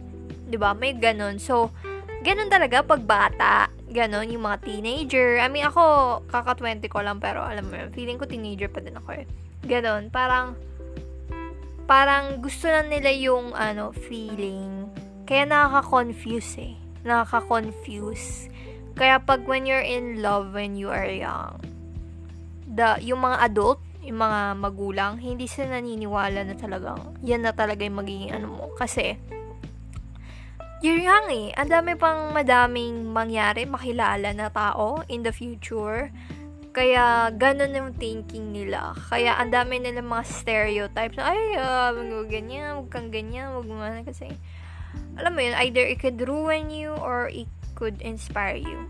ba 0.54 0.70
May 0.70 0.94
ganon. 0.94 1.42
So, 1.42 1.74
ganon 2.22 2.46
talaga 2.46 2.86
pag 2.86 3.02
bata. 3.02 3.66
Ganon, 3.90 4.30
yung 4.30 4.46
mga 4.46 4.62
teenager. 4.62 5.42
I 5.42 5.50
mean, 5.50 5.66
ako, 5.66 6.22
kaka-20 6.30 6.86
ko 6.86 7.02
lang, 7.02 7.18
pero 7.18 7.42
alam 7.42 7.66
mo 7.66 7.74
feeling 7.90 8.22
ko 8.22 8.26
teenager 8.30 8.70
pa 8.70 8.78
din 8.78 8.94
ako 8.94 9.18
eh. 9.18 9.26
Ganon, 9.64 10.08
parang, 10.08 10.56
parang 11.84 12.38
gusto 12.40 12.68
na 12.68 12.84
nila 12.84 13.10
yung, 13.12 13.52
ano, 13.52 13.92
feeling 13.92 14.80
kaya 15.30 15.46
nakaka-confuse 15.46 16.58
eh. 16.58 16.74
Nakaka-confuse. 17.06 18.50
Kaya 18.98 19.22
pag 19.22 19.46
when 19.46 19.62
you're 19.62 19.78
in 19.78 20.18
love 20.18 20.50
when 20.50 20.74
you 20.74 20.90
are 20.90 21.06
young, 21.06 21.54
the, 22.66 22.98
yung 22.98 23.22
mga 23.22 23.46
adult, 23.46 23.78
yung 24.02 24.18
mga 24.18 24.58
magulang, 24.58 25.22
hindi 25.22 25.46
sila 25.46 25.78
naniniwala 25.78 26.42
na 26.50 26.58
talagang 26.58 27.14
yan 27.22 27.46
na 27.46 27.54
talaga 27.54 27.86
yung 27.86 28.02
magiging 28.02 28.34
ano 28.34 28.46
mo. 28.50 28.64
Kasi, 28.74 29.14
you're 30.82 30.98
young 30.98 31.30
eh. 31.30 31.54
Ang 31.54 31.78
dami 31.78 31.94
pang 31.94 32.34
madaming 32.34 33.14
mangyari, 33.14 33.70
makilala 33.70 34.34
na 34.34 34.50
tao 34.50 35.06
in 35.06 35.22
the 35.22 35.30
future. 35.30 36.10
Kaya, 36.70 37.34
ganun 37.34 37.74
yung 37.74 37.92
thinking 37.98 38.54
nila. 38.54 38.94
Kaya, 39.10 39.34
ang 39.42 39.50
dami 39.50 39.82
nila 39.82 40.06
mga 40.06 40.24
stereotypes 40.26 41.18
na, 41.18 41.34
ay, 41.34 41.58
uh, 41.58 41.90
mag 41.90 42.30
ganyan, 42.30 42.78
wag 42.78 42.88
kang 42.94 43.10
ganyan, 43.10 43.50
wag 43.58 43.66
mo 43.66 43.82
kasi, 44.06 44.30
alam 45.18 45.34
mo 45.34 45.40
yun, 45.42 45.58
either 45.66 45.82
it 45.82 45.98
could 45.98 46.18
ruin 46.22 46.70
you 46.70 46.94
or 46.94 47.26
it 47.26 47.50
could 47.74 47.98
inspire 48.02 48.58
you. 48.58 48.86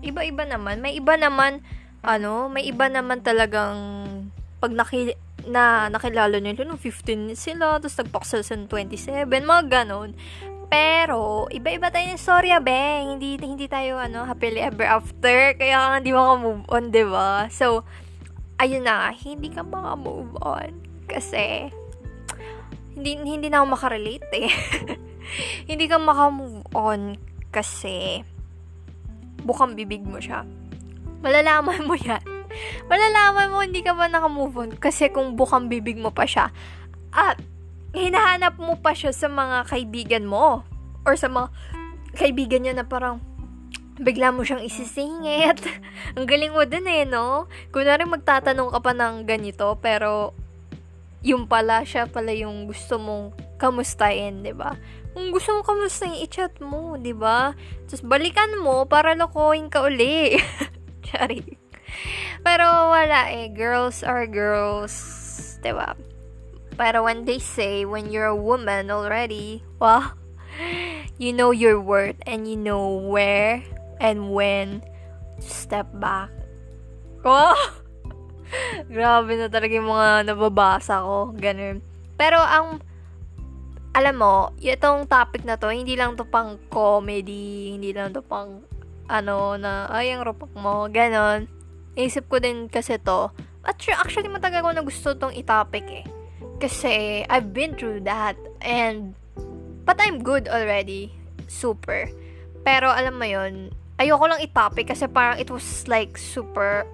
Iba-iba 0.00 0.48
naman. 0.48 0.80
May 0.80 0.96
iba 0.96 1.20
naman, 1.20 1.60
ano, 2.00 2.48
may 2.48 2.64
iba 2.64 2.88
naman 2.88 3.20
talagang 3.20 3.76
pag 4.58 4.72
naki, 4.72 5.12
na 5.42 5.90
nakilala 5.90 6.38
nila 6.38 6.62
nung 6.62 6.78
15 6.78 7.34
sila, 7.34 7.82
tapos 7.82 7.98
nagpaksal 7.98 8.40
sa 8.46 8.54
27, 8.54 9.26
mga 9.26 9.64
ganon. 9.68 10.14
Pero, 10.72 11.52
iba-iba 11.52 11.92
tayo 11.92 12.08
ng 12.08 12.16
storya, 12.16 12.56
be. 12.64 13.04
Hindi, 13.12 13.36
hindi 13.36 13.68
tayo, 13.68 14.00
ano, 14.00 14.24
happily 14.24 14.64
ever 14.64 14.88
after. 14.88 15.52
Kaya 15.60 15.76
nga, 15.76 16.00
hindi 16.00 16.16
maka-move 16.16 16.64
on, 16.72 16.84
ba 16.88 16.88
diba? 16.88 17.28
So, 17.52 17.84
ayun 18.56 18.88
na 18.88 19.12
hindi 19.12 19.52
ka 19.52 19.60
maka-move 19.60 20.32
on. 20.40 20.80
Kasi, 21.04 21.68
hindi, 22.96 23.20
hindi 23.20 23.52
na 23.52 23.60
ako 23.60 23.66
makarelate, 23.76 24.32
eh. 24.32 24.48
hindi 25.70 25.88
ka 25.88 25.96
makamove 26.00 26.66
on 26.74 27.16
kasi 27.52 28.24
bukang 29.42 29.74
bibig 29.74 30.04
mo 30.04 30.18
siya. 30.18 30.44
Malalaman 31.22 31.86
mo 31.86 31.94
yan. 31.94 32.22
Malalaman 32.90 33.48
mo 33.48 33.64
hindi 33.64 33.80
ka 33.80 33.96
ba 33.96 34.10
nakamove 34.10 34.56
on 34.58 34.70
kasi 34.76 35.08
kung 35.08 35.38
bukang 35.38 35.72
bibig 35.72 35.96
mo 35.96 36.12
pa 36.12 36.28
siya 36.28 36.52
at 37.12 37.40
hinahanap 37.92 38.56
mo 38.56 38.76
pa 38.80 38.96
siya 38.96 39.12
sa 39.12 39.28
mga 39.28 39.68
kaibigan 39.68 40.24
mo 40.24 40.64
or 41.04 41.14
sa 41.16 41.28
mga 41.28 41.52
kaibigan 42.16 42.64
niya 42.64 42.74
na 42.76 42.84
parang 42.88 43.20
bigla 44.00 44.32
mo 44.32 44.42
siyang 44.42 44.64
isisingit. 44.64 45.60
Ang 46.16 46.24
galing 46.24 46.52
mo 46.56 46.64
din 46.64 46.88
eh, 46.88 47.04
no? 47.04 47.46
Kunwari 47.70 48.08
magtatanong 48.08 48.72
ka 48.72 48.80
pa 48.80 48.92
ng 48.96 49.28
ganito, 49.28 49.76
pero 49.78 50.32
yung 51.22 51.46
pala, 51.46 51.86
siya 51.86 52.08
pala 52.10 52.34
yung 52.34 52.66
gusto 52.66 52.98
mong 52.98 53.36
kamustahin, 53.60 54.42
ba 54.42 54.44
diba? 54.44 54.70
Kung 55.12 55.28
gusto 55.30 55.54
mo 55.54 55.60
kamusta 55.62 56.08
yung 56.08 56.20
i-chat 56.24 56.54
mo, 56.64 56.96
di 56.96 57.12
ba? 57.12 57.52
Tapos 57.86 58.02
balikan 58.02 58.58
mo 58.58 58.88
para 58.88 59.12
lokohin 59.12 59.68
ka 59.68 59.84
uli. 59.84 60.40
Chari. 61.06 61.44
Pero 62.40 62.90
wala 62.90 63.28
eh. 63.28 63.52
Girls 63.52 64.00
are 64.00 64.24
girls. 64.24 64.96
Di 65.60 65.70
ba? 65.70 65.92
Pero 66.82 67.06
when 67.06 67.30
they 67.30 67.38
say, 67.38 67.86
when 67.86 68.10
you're 68.10 68.26
a 68.26 68.34
woman 68.34 68.90
already, 68.90 69.62
well, 69.78 70.18
you 71.14 71.30
know 71.30 71.54
your 71.54 71.78
worth 71.78 72.18
and 72.26 72.50
you 72.50 72.58
know 72.58 72.98
where 72.98 73.62
and 74.02 74.34
when 74.34 74.82
to 75.38 75.46
step 75.46 75.86
back. 76.02 76.34
Oh! 77.22 77.54
Grabe 78.90 79.38
na 79.38 79.46
talaga 79.46 79.78
yung 79.78 79.94
mga 79.94 80.26
nababasa 80.34 81.06
ko. 81.06 81.30
Ganun. 81.38 81.86
Pero 82.18 82.42
ang 82.42 82.82
alam 83.94 84.18
mo, 84.18 84.50
itong 84.58 85.06
topic 85.06 85.46
na 85.46 85.54
to, 85.54 85.70
hindi 85.70 85.94
lang 85.94 86.18
to 86.18 86.26
pang 86.26 86.58
comedy, 86.66 87.78
hindi 87.78 87.94
lang 87.94 88.10
to 88.10 88.26
pang, 88.26 88.66
ano, 89.06 89.54
na, 89.54 89.86
ay, 89.86 90.10
ang 90.10 90.26
rupak 90.26 90.50
mo, 90.58 90.90
ganon. 90.90 91.46
Isip 91.94 92.26
ko 92.26 92.42
din 92.42 92.66
kasi 92.66 92.98
to. 92.98 93.30
At 93.62 93.78
actually, 93.78 94.26
matagal 94.32 94.66
ko 94.66 94.70
na 94.74 94.82
gusto 94.82 95.14
tong 95.14 95.30
i-topic 95.30 95.86
eh. 95.86 96.21
Kasi, 96.62 97.26
I've 97.26 97.50
been 97.50 97.74
through 97.74 98.06
that. 98.06 98.38
And, 98.62 99.18
but 99.82 99.98
I'm 99.98 100.22
good 100.22 100.46
already. 100.46 101.10
Super. 101.50 102.06
Pero, 102.62 102.94
alam 102.94 103.18
mo 103.18 103.26
yon 103.26 103.74
ayoko 103.98 104.24
lang 104.30 104.40
i-topic 104.42 104.94
kasi 104.94 105.10
parang 105.10 105.38
it 105.38 105.50
was 105.50 105.86
like 105.90 106.14
super, 106.18 106.86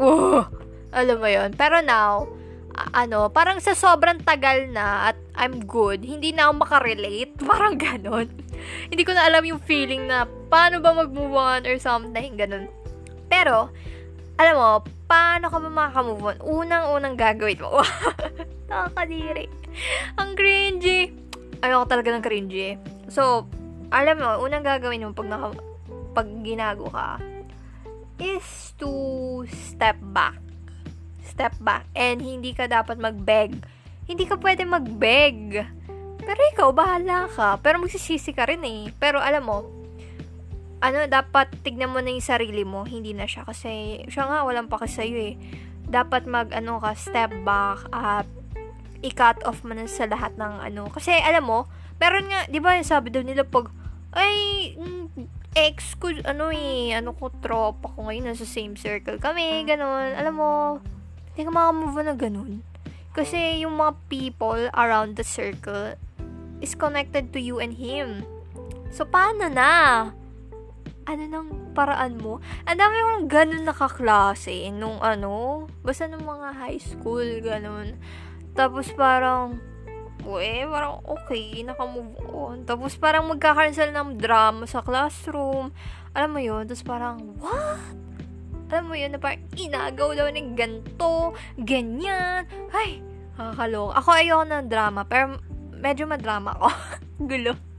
uh, 0.00 0.44
alam 0.92 1.16
mo 1.20 1.28
yon 1.28 1.52
Pero 1.56 1.80
now, 1.84 2.28
ano, 2.92 3.32
parang 3.32 3.60
sa 3.60 3.72
sobrang 3.72 4.20
tagal 4.20 4.68
na 4.68 5.12
at 5.12 5.18
I'm 5.36 5.64
good, 5.64 6.04
hindi 6.04 6.32
na 6.32 6.48
ako 6.48 6.64
makarelate. 6.64 7.32
Parang 7.50 7.76
ganon. 7.76 8.28
hindi 8.88 9.02
ko 9.04 9.12
na 9.12 9.28
alam 9.28 9.44
yung 9.44 9.60
feeling 9.64 10.08
na 10.08 10.24
paano 10.48 10.80
ba 10.80 10.92
mag-move 10.96 11.36
on 11.36 11.64
or 11.68 11.76
something, 11.80 12.36
ganon. 12.36 12.68
Pero, 13.28 13.72
alam 14.36 14.54
mo, 14.56 14.70
paano 15.08 15.48
ka 15.48 15.58
ba 15.60 15.68
makaka-move 15.68 16.22
on? 16.22 16.38
Unang-unang 16.44 17.16
gagawin 17.16 17.60
mo. 17.60 17.80
Nakakadiri. 18.70 19.48
Ang 20.20 20.36
cringy. 20.36 21.12
Ayoko 21.64 21.86
talaga 21.88 22.12
ng 22.12 22.24
cringy. 22.24 22.76
So, 23.08 23.48
alam 23.88 24.20
mo, 24.20 24.44
unang 24.44 24.64
gagawin 24.64 25.08
mo 25.08 25.16
pag, 25.16 25.28
naka, 25.28 25.48
pag 26.12 26.28
ginago 26.44 26.88
ka 26.92 27.20
is 28.16 28.72
to 28.80 29.44
step 29.52 30.00
back 30.00 30.40
step 31.36 31.52
back 31.60 31.84
and 31.92 32.24
hindi 32.24 32.56
ka 32.56 32.64
dapat 32.64 32.96
mag-beg. 32.96 33.60
Hindi 34.08 34.24
ka 34.24 34.40
pwede 34.40 34.64
mag-beg. 34.64 35.68
Pero 36.16 36.40
ikaw, 36.56 36.72
bahala 36.72 37.28
ka. 37.28 37.60
Pero 37.60 37.76
magsisisi 37.76 38.32
ka 38.32 38.48
rin 38.48 38.64
eh. 38.64 38.88
Pero 38.96 39.20
alam 39.20 39.44
mo, 39.44 39.68
ano, 40.80 41.08
dapat 41.08 41.52
tignan 41.64 41.92
mo 41.92 42.04
na 42.04 42.12
yung 42.12 42.24
sarili 42.24 42.62
mo. 42.62 42.84
Hindi 42.84 43.16
na 43.16 43.24
siya. 43.24 43.48
Kasi, 43.48 44.04
siya 44.08 44.28
nga, 44.28 44.38
walang 44.44 44.68
paki 44.68 44.88
sa'yo 44.88 45.16
eh. 45.16 45.34
Dapat 45.88 46.28
mag, 46.28 46.52
ano 46.52 46.82
ka, 46.82 46.92
step 46.92 47.32
back 47.46 47.88
at 47.94 48.26
i-cut 49.00 49.40
off 49.46 49.64
mo 49.64 49.72
na 49.72 49.88
sa 49.88 50.04
lahat 50.04 50.36
ng 50.36 50.54
ano. 50.72 50.88
Kasi, 50.92 51.16
alam 51.16 51.48
mo, 51.48 51.70
meron 51.96 52.28
nga, 52.28 52.44
di 52.48 52.60
ba 52.60 52.76
sabi 52.84 53.08
daw 53.08 53.24
nila 53.24 53.46
pag, 53.46 53.72
ay, 54.16 54.34
mm, 54.76 55.06
ex 55.56 55.96
ko, 55.96 56.12
ano 56.24 56.52
eh, 56.52 56.92
ano 56.92 57.16
ko, 57.16 57.32
tropa 57.40 57.88
ko 57.96 58.08
ngayon, 58.08 58.32
nasa 58.32 58.44
same 58.44 58.76
circle 58.76 59.16
kami, 59.16 59.64
ganun. 59.64 60.12
Alam 60.12 60.34
mo, 60.36 60.50
hindi 61.32 61.48
ka 61.48 61.52
makamove 61.52 62.00
na 62.04 62.16
ganun. 62.16 62.60
Kasi 63.16 63.64
yung 63.64 63.80
mga 63.80 63.96
people 64.12 64.68
around 64.76 65.16
the 65.16 65.24
circle 65.24 65.96
is 66.60 66.76
connected 66.76 67.32
to 67.32 67.40
you 67.40 67.56
and 67.56 67.80
him. 67.80 68.28
So, 68.92 69.08
paano 69.08 69.48
na? 69.48 69.72
Ano 71.06 71.22
nang 71.30 71.48
paraan 71.70 72.18
mo? 72.18 72.42
Ang 72.66 72.78
dami 72.82 72.98
kong 72.98 73.30
ganun 73.30 73.62
nakaklase 73.62 74.74
nung 74.74 74.98
ano, 74.98 75.66
basta 75.86 76.10
nung 76.10 76.26
mga 76.26 76.50
high 76.58 76.82
school, 76.82 77.22
ganun. 77.38 77.94
Tapos 78.58 78.90
parang, 78.90 79.54
we, 80.26 80.66
parang 80.66 80.98
okay, 81.06 81.62
naka-move 81.62 82.18
on. 82.26 82.66
Tapos 82.66 82.98
parang 82.98 83.30
magkakaroon 83.30 83.70
sila 83.70 83.94
ng 83.94 84.18
drama 84.18 84.66
sa 84.66 84.82
classroom. 84.82 85.70
Alam 86.10 86.30
mo 86.34 86.40
yun? 86.42 86.66
Tapos 86.66 86.82
parang, 86.82 87.22
what? 87.38 87.78
Alam 88.74 88.90
mo 88.90 88.94
yun, 88.98 89.14
na 89.14 89.22
parang 89.22 89.46
inagaw 89.54 90.10
daw 90.10 90.26
ng 90.26 90.58
ganto, 90.58 91.38
ganyan. 91.54 92.50
Ay, 92.74 92.98
nakakalok. 93.38 93.94
Ako 93.94 94.08
ayoko 94.10 94.42
ng 94.42 94.66
drama, 94.66 95.06
pero 95.06 95.38
medyo 95.70 96.10
madrama 96.10 96.58
ako. 96.58 96.68
Gulo. 97.30 97.75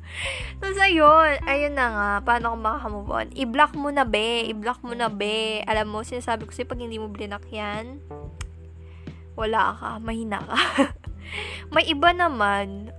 Tapos 0.57 0.79
ayun, 0.81 1.37
ayun 1.45 1.73
na 1.77 1.87
nga, 1.93 2.09
paano 2.25 2.53
ko 2.53 2.57
makakamove 2.57 3.11
on? 3.13 3.27
I-block 3.37 3.73
mo 3.77 3.93
na 3.93 4.03
be, 4.03 4.49
i-block 4.49 4.81
mo 4.81 4.97
na 4.97 5.09
be. 5.09 5.61
Alam 5.69 5.93
mo, 5.93 5.99
sinasabi 6.01 6.49
ko 6.49 6.51
sa'yo, 6.51 6.69
pag 6.69 6.81
hindi 6.81 6.97
mo 6.97 7.13
blinak 7.13 7.45
yan, 7.53 8.01
wala 9.37 9.77
ka, 9.77 9.89
mahina 10.01 10.41
ka. 10.41 10.57
may 11.73 11.85
iba 11.85 12.09
naman, 12.09 12.89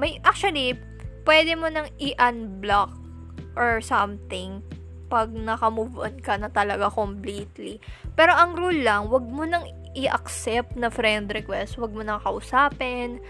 may, 0.00 0.16
actually, 0.24 0.80
pwede 1.28 1.52
mo 1.60 1.68
nang 1.68 1.92
i-unblock 2.00 2.96
or 3.52 3.84
something 3.84 4.64
pag 5.08 5.32
naka-move 5.32 5.96
on 5.96 6.16
ka 6.20 6.36
na 6.36 6.48
talaga 6.52 6.88
completely. 6.92 7.80
Pero 8.16 8.32
ang 8.32 8.56
rule 8.56 8.84
lang, 8.84 9.08
wag 9.08 9.24
mo 9.24 9.44
nang 9.44 9.64
i-accept 9.96 10.76
na 10.76 10.92
friend 10.92 11.32
request, 11.32 11.80
wag 11.80 11.92
mo 11.92 12.04
nang 12.04 12.20
kausapin, 12.20 13.20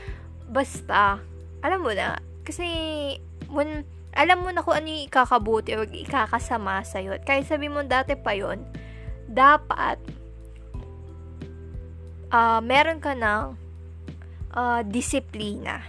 basta, 0.51 1.23
alam 1.63 1.81
mo 1.83 1.91
na, 1.95 2.19
kasi, 2.49 2.67
when, 3.53 3.85
alam 4.17 4.41
mo 4.41 4.49
na 4.49 4.65
kung 4.65 4.81
ano 4.81 4.89
yung 4.89 5.05
ikakabuti 5.05 5.77
o 5.77 5.85
ikakasama 5.85 6.81
sa'yo. 6.81 7.21
At 7.21 7.29
kahit 7.29 7.45
sabi 7.45 7.69
mo 7.69 7.85
dati 7.85 8.17
pa 8.17 8.33
yon 8.33 8.65
dapat, 9.29 10.01
uh, 12.33 12.61
meron 12.65 13.05
ka 13.05 13.13
ng 13.13 13.53
uh, 14.57 14.81
disiplina. 14.89 15.85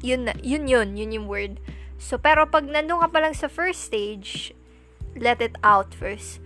Yun, 0.00 0.32
yun 0.40 0.64
yun, 0.64 0.88
yun 0.96 1.14
yung 1.14 1.26
word. 1.28 1.60
So, 1.98 2.16
pero 2.16 2.46
pag 2.46 2.64
nandun 2.64 3.02
ka 3.02 3.08
pa 3.10 3.18
lang 3.20 3.34
sa 3.34 3.50
first 3.50 3.84
stage, 3.84 4.54
let 5.18 5.42
it 5.42 5.58
out 5.66 5.92
first. 5.92 6.40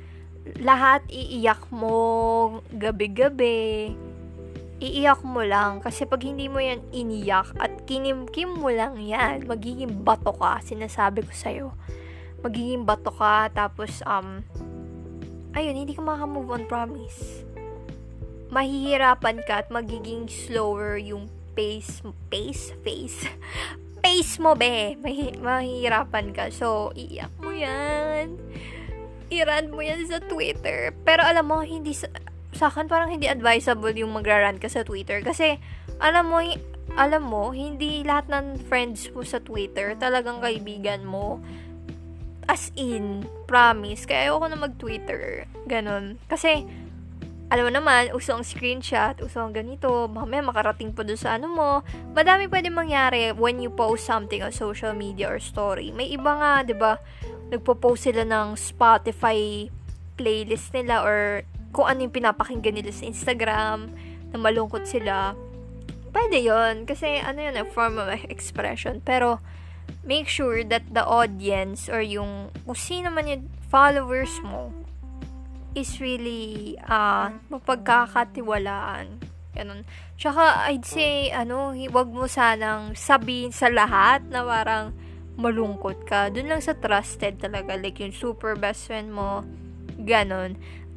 Lahat 0.59 1.05
iiyak 1.07 1.71
mo 1.71 2.61
gabi-gabi. 2.75 3.95
Iiyak 4.83 5.23
mo 5.23 5.47
lang. 5.47 5.79
Kasi 5.79 6.03
pag 6.11 6.27
hindi 6.27 6.51
mo 6.51 6.59
yan 6.59 6.83
iniyak 6.91 7.55
at 7.63 7.87
kinimkim 7.87 8.59
mo 8.59 8.67
lang 8.75 8.99
yan, 8.99 9.47
magiging 9.47 10.03
bato 10.03 10.35
ka. 10.35 10.59
Sinasabi 10.59 11.23
ko 11.23 11.31
sa'yo. 11.31 11.67
Magiging 12.43 12.83
bato 12.83 13.15
ka. 13.15 13.47
Tapos, 13.55 14.03
um, 14.03 14.43
ayun, 15.55 15.79
hindi 15.79 15.95
ka 15.95 16.03
makamove 16.03 16.51
on, 16.51 16.67
promise 16.67 17.47
mahihirapan 18.53 19.41
ka 19.49 19.65
at 19.65 19.69
magiging 19.73 20.29
slower 20.29 21.01
yung 21.01 21.33
pace, 21.57 22.05
pace, 22.29 22.77
pace, 22.85 23.25
pace 24.05 24.37
mo, 24.37 24.53
be. 24.53 25.01
Mahi, 25.01 25.41
mahihirapan 25.41 26.37
ka. 26.37 26.53
So, 26.53 26.93
iyak 26.93 27.33
mo 27.41 27.49
yan. 27.49 28.37
I-run 29.33 29.73
mo 29.73 29.81
yan 29.81 30.05
sa 30.05 30.21
Twitter. 30.21 30.93
Pero 31.09 31.25
alam 31.25 31.49
mo, 31.49 31.65
hindi 31.65 31.97
sa, 31.97 32.13
sa 32.63 32.71
akin 32.71 32.87
parang 32.87 33.11
hindi 33.11 33.27
advisable 33.27 33.91
yung 33.99 34.15
magra-run 34.15 34.63
ka 34.63 34.71
sa 34.71 34.87
Twitter. 34.87 35.19
Kasi, 35.27 35.59
alam 35.99 36.31
mo, 36.31 36.39
alam 36.95 37.27
mo, 37.27 37.51
hindi 37.51 38.07
lahat 38.07 38.31
ng 38.31 38.71
friends 38.71 39.11
mo 39.11 39.27
sa 39.27 39.43
Twitter 39.43 39.99
talagang 39.99 40.39
kaibigan 40.39 41.03
mo. 41.03 41.43
As 42.47 42.71
in, 42.79 43.27
promise. 43.51 44.07
Kaya 44.07 44.31
ayoko 44.31 44.47
na 44.47 44.55
mag-Twitter. 44.63 45.51
Ganon. 45.67 46.23
Kasi, 46.31 46.63
alam 47.51 47.67
mo 47.67 47.73
naman, 47.75 48.15
uso 48.15 48.31
ang 48.31 48.47
screenshot, 48.47 49.19
uso 49.19 49.43
ang 49.43 49.51
ganito, 49.51 50.07
mamaya 50.07 50.47
makarating 50.47 50.95
po 50.95 51.03
doon 51.03 51.19
sa 51.19 51.35
ano 51.35 51.51
mo. 51.51 51.71
Madami 52.15 52.47
pwede 52.47 52.71
mangyari 52.71 53.35
when 53.35 53.59
you 53.59 53.75
post 53.75 54.07
something 54.07 54.39
on 54.39 54.55
social 54.55 54.95
media 54.95 55.29
or 55.29 55.43
story. 55.43 55.93
May 55.93 56.09
iba 56.17 56.33
nga, 56.33 56.65
'di 56.65 56.73
ba? 56.73 56.97
Nagpo-post 57.53 58.09
sila 58.09 58.25
ng 58.25 58.57
Spotify 58.57 59.69
playlist 60.17 60.73
nila 60.73 61.05
or 61.05 61.45
kung 61.73 61.89
ano 61.89 62.05
yung 62.05 62.15
pinapakinggan 62.15 62.77
nila 62.77 62.93
sa 62.93 63.09
Instagram, 63.09 63.91
na 64.33 64.37
malungkot 64.37 64.89
sila. 64.89 65.37
Pwede 66.13 66.45
yon 66.45 66.85
kasi 66.85 67.21
ano 67.21 67.41
yun, 67.41 67.57
a 67.57 67.65
form 67.65 67.97
of 67.97 68.09
expression. 68.29 69.01
Pero, 69.01 69.41
make 70.05 70.29
sure 70.29 70.65
that 70.65 70.85
the 70.93 71.05
audience 71.05 71.89
or 71.89 72.05
yung 72.05 72.53
kung 72.65 72.77
sino 72.77 73.09
man 73.09 73.29
yung 73.29 73.45
followers 73.73 74.33
mo, 74.45 74.73
is 75.73 76.01
really 76.01 76.77
uh, 76.85 77.33
mapagkakatiwalaan. 77.49 79.21
Ganun. 79.53 79.85
Tsaka, 80.17 80.69
I'd 80.69 80.85
say, 80.85 81.29
ano, 81.33 81.73
wag 81.93 82.09
mo 82.09 82.25
sanang 82.29 82.97
sabihin 82.97 83.53
sa 83.53 83.69
lahat 83.69 84.25
na 84.29 84.45
parang 84.45 84.97
malungkot 85.37 86.05
ka. 86.09 86.29
Doon 86.29 86.57
lang 86.57 86.63
sa 86.65 86.77
trusted 86.77 87.41
talaga. 87.41 87.77
Like, 87.77 88.01
yung 88.01 88.17
super 88.17 88.57
best 88.57 88.89
friend 88.89 89.13
mo. 89.13 89.45
Ganon. 89.97 90.57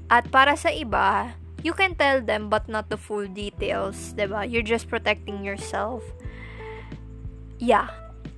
At 0.09 0.29
para 0.29 0.53
sa 0.53 0.69
iba, 0.69 1.33
you 1.65 1.73
can 1.73 1.97
tell 1.97 2.21
them 2.21 2.49
but 2.49 2.69
not 2.69 2.93
the 2.93 2.97
full 2.97 3.25
details. 3.25 4.13
ba 4.13 4.21
diba? 4.21 4.41
You're 4.45 4.65
just 4.65 4.85
protecting 4.85 5.41
yourself. 5.41 6.05
Yeah. 7.57 7.89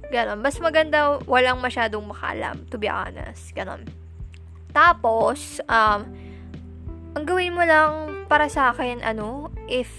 Ganon. 0.07 0.39
Mas 0.39 0.55
maganda 0.63 1.19
walang 1.27 1.59
masyadong 1.59 2.07
makalam, 2.07 2.63
to 2.71 2.79
be 2.79 2.87
honest. 2.87 3.51
Ganon. 3.51 3.83
Tapos, 4.71 5.59
um, 5.67 6.07
ang 7.17 7.23
gawin 7.27 7.51
mo 7.51 7.65
lang 7.67 8.23
para 8.31 8.47
sa 8.47 8.71
akin, 8.71 9.03
ano, 9.03 9.51
if 9.67 9.89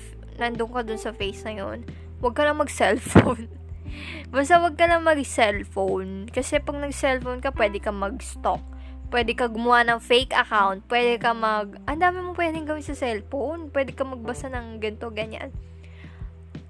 nandun 0.40 0.72
ka 0.72 0.80
dun 0.86 0.96
sa 0.96 1.12
face 1.12 1.44
na 1.44 1.52
yun, 1.52 1.84
huwag 2.22 2.32
ka 2.32 2.46
lang 2.48 2.56
mag-cellphone. 2.56 3.50
Basta 4.32 4.56
huwag 4.62 4.78
ka 4.78 4.86
lang 4.88 5.04
mag-cellphone. 5.04 6.32
Kasi 6.32 6.62
pag 6.62 6.80
nag-cellphone 6.80 7.44
ka, 7.44 7.52
pwede 7.52 7.82
ka 7.82 7.92
mag-stalk. 7.92 8.62
Pwede 9.08 9.32
ka 9.32 9.48
gumawa 9.48 9.88
ng 9.88 10.00
fake 10.04 10.36
account. 10.36 10.84
Pwede 10.84 11.16
ka 11.16 11.32
mag... 11.32 11.80
Ang 11.88 11.98
dami 12.00 12.20
mo 12.20 12.36
pwedeng 12.36 12.68
gawin 12.68 12.84
sa 12.84 12.96
cellphone. 12.96 13.72
Pwede 13.72 13.96
ka 13.96 14.04
magbasa 14.04 14.52
ng 14.52 14.80
ganito, 14.80 15.08
ganyan. 15.08 15.48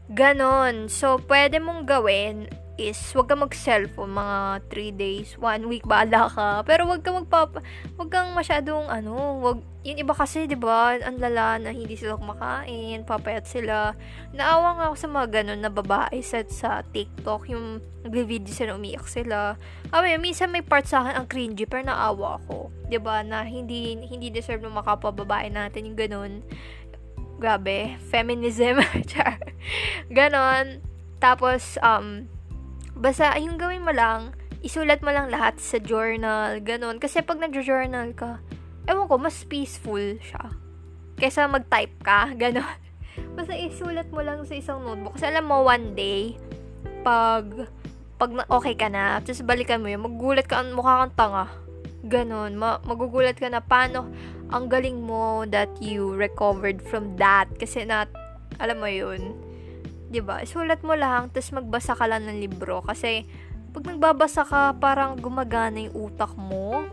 Ganon. 0.07 0.87
So, 0.87 1.19
pwede 1.27 1.59
mong 1.59 1.91
gawin 1.91 2.47
is 2.79 2.97
wag 3.13 3.27
kang 3.27 3.43
mag-cellphone 3.43 4.15
mga 4.15 4.63
3 4.71 4.95
days, 4.95 5.35
1 5.37 5.67
week, 5.67 5.83
bahala 5.83 6.31
ka. 6.31 6.49
Pero 6.63 6.87
wag 6.87 7.03
kang 7.03 7.19
magpapa, 7.19 7.59
wag 7.99 8.09
kang 8.09 8.31
masyadong 8.39 8.87
ano, 8.87 9.43
wag, 9.43 9.59
yung 9.83 9.99
iba 9.99 10.15
kasi, 10.15 10.47
'di 10.47 10.55
ba, 10.55 10.95
ang 11.03 11.19
lala 11.19 11.59
na 11.59 11.75
hindi 11.75 11.99
sila 11.99 12.15
kumakain, 12.15 13.03
papayat 13.03 13.51
sila. 13.51 13.99
Naawa 14.31 14.79
nga 14.79 14.85
ako 14.89 14.97
sa 14.97 15.09
mga 15.11 15.27
ganun 15.43 15.61
na 15.61 15.75
babae 15.75 16.23
set 16.23 16.55
sa 16.55 16.87
TikTok, 16.87 17.51
yung 17.51 17.83
nagvi-video 18.07 18.55
sila, 18.55 18.79
umiyak 18.79 19.11
sila. 19.11 19.59
Ah, 19.91 20.01
may 20.01 20.15
minsan 20.17 20.55
may 20.55 20.63
part 20.63 20.87
sa 20.87 21.03
akin 21.03 21.19
ang 21.19 21.27
cringy, 21.27 21.67
pero 21.67 21.83
naawa 21.83 22.39
ako. 22.39 22.71
'Di 22.87 23.03
ba, 23.03 23.27
na 23.27 23.43
hindi 23.43 23.99
hindi 24.07 24.31
deserve 24.31 24.63
ng 24.63 24.79
makapwa 24.79 25.11
babae 25.11 25.51
natin 25.51 25.91
yung 25.91 25.99
ganun. 25.99 26.33
Grabe, 27.43 27.99
feminism, 28.11 28.79
char. 29.11 29.43
Ganon. 30.11 30.83
Tapos, 31.19 31.79
um, 31.83 32.27
Basta, 32.99 33.39
yung 33.39 33.55
gawin 33.55 33.87
mo 33.87 33.95
lang, 33.95 34.35
isulat 34.59 34.99
mo 35.07 35.15
lang 35.15 35.31
lahat 35.31 35.63
sa 35.63 35.79
journal, 35.79 36.59
ganun. 36.59 36.99
Kasi 36.99 37.23
pag 37.23 37.39
nag-journal 37.39 38.11
ka, 38.19 38.43
ewan 38.91 39.07
ko, 39.07 39.15
mas 39.23 39.47
peaceful 39.47 40.19
siya. 40.19 40.51
Kesa 41.15 41.47
mag-type 41.47 41.95
ka, 42.03 42.31
ganun. 42.43 42.67
Basta 43.39 43.55
isulat 43.55 44.11
mo 44.11 44.19
lang 44.23 44.43
sa 44.43 44.59
isang 44.59 44.83
notebook. 44.83 45.15
Kasi 45.15 45.31
alam 45.31 45.47
mo, 45.47 45.63
one 45.63 45.95
day, 45.95 46.35
pag, 47.07 47.71
pag 48.19 48.35
okay 48.51 48.75
ka 48.75 48.91
na, 48.91 49.23
tapos 49.23 49.47
balikan 49.47 49.79
mo 49.79 49.87
yun, 49.87 50.03
magugulat 50.03 50.47
ka, 50.51 50.59
mukha 50.75 51.07
kang 51.07 51.15
tanga. 51.15 51.47
Ganon. 52.03 52.59
Ma- 52.59 52.83
magugulat 52.83 53.39
ka 53.39 53.47
na 53.47 53.63
paano 53.63 54.11
ang 54.51 54.67
galing 54.67 55.03
mo 55.03 55.47
that 55.47 55.71
you 55.79 56.15
recovered 56.19 56.83
from 56.83 57.15
that. 57.15 57.47
Kasi 57.63 57.87
na, 57.87 58.11
alam 58.59 58.83
mo 58.83 58.91
yun, 58.91 59.39
'di 60.09 60.21
ba? 60.25 60.43
Sulat 60.45 60.81
mo 60.85 60.97
lang 60.97 61.29
tapos 61.31 61.53
magbasa 61.53 61.93
ka 61.97 62.09
lang 62.09 62.25
ng 62.25 62.41
libro 62.41 62.81
kasi 62.85 63.29
pag 63.69 63.85
nagbabasa 63.85 64.43
ka, 64.49 64.75
parang 64.81 65.21
gumagana 65.21 65.85
yung 65.85 66.09
utak 66.09 66.33
mo 66.35 66.89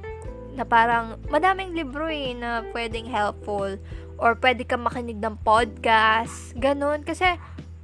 na 0.56 0.64
parang 0.68 1.20
madaming 1.32 1.76
libro 1.76 2.08
eh 2.08 2.36
na 2.36 2.64
pwedeng 2.76 3.08
helpful 3.08 3.80
or 4.20 4.36
pwede 4.40 4.64
ka 4.64 4.80
makinig 4.80 5.20
ng 5.20 5.36
podcast, 5.44 6.56
ganun. 6.56 7.04
Kasi 7.04 7.36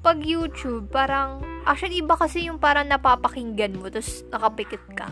pag 0.03 0.17
YouTube, 0.23 0.91
parang 0.91 1.43
actually 1.67 1.99
iba 1.99 2.15
kasi 2.15 2.47
yung 2.47 2.59
parang 2.59 2.87
napapakinggan 2.87 3.75
mo 3.79 3.91
tapos 3.91 4.23
nakapikit 4.31 4.83
ka. 4.95 5.09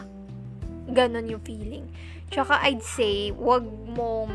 Ganun 0.91 1.31
yung 1.31 1.43
feeling. 1.43 1.87
Tsaka 2.31 2.63
I'd 2.65 2.83
say, 2.83 3.31
wag 3.35 3.67
mo 3.67 4.27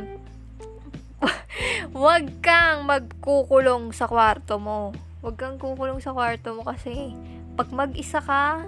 wag 1.97 2.25
kang 2.44 2.85
magkukulong 2.85 3.92
sa 3.97 4.05
kwarto 4.05 4.61
mo 4.61 4.92
Huwag 5.25 5.41
kang 5.41 5.57
kukulong 5.57 6.05
sa 6.05 6.13
kwarto 6.13 6.53
mo 6.53 6.69
kasi 6.69 7.17
pag 7.57 7.73
mag-isa 7.73 8.21
ka, 8.21 8.61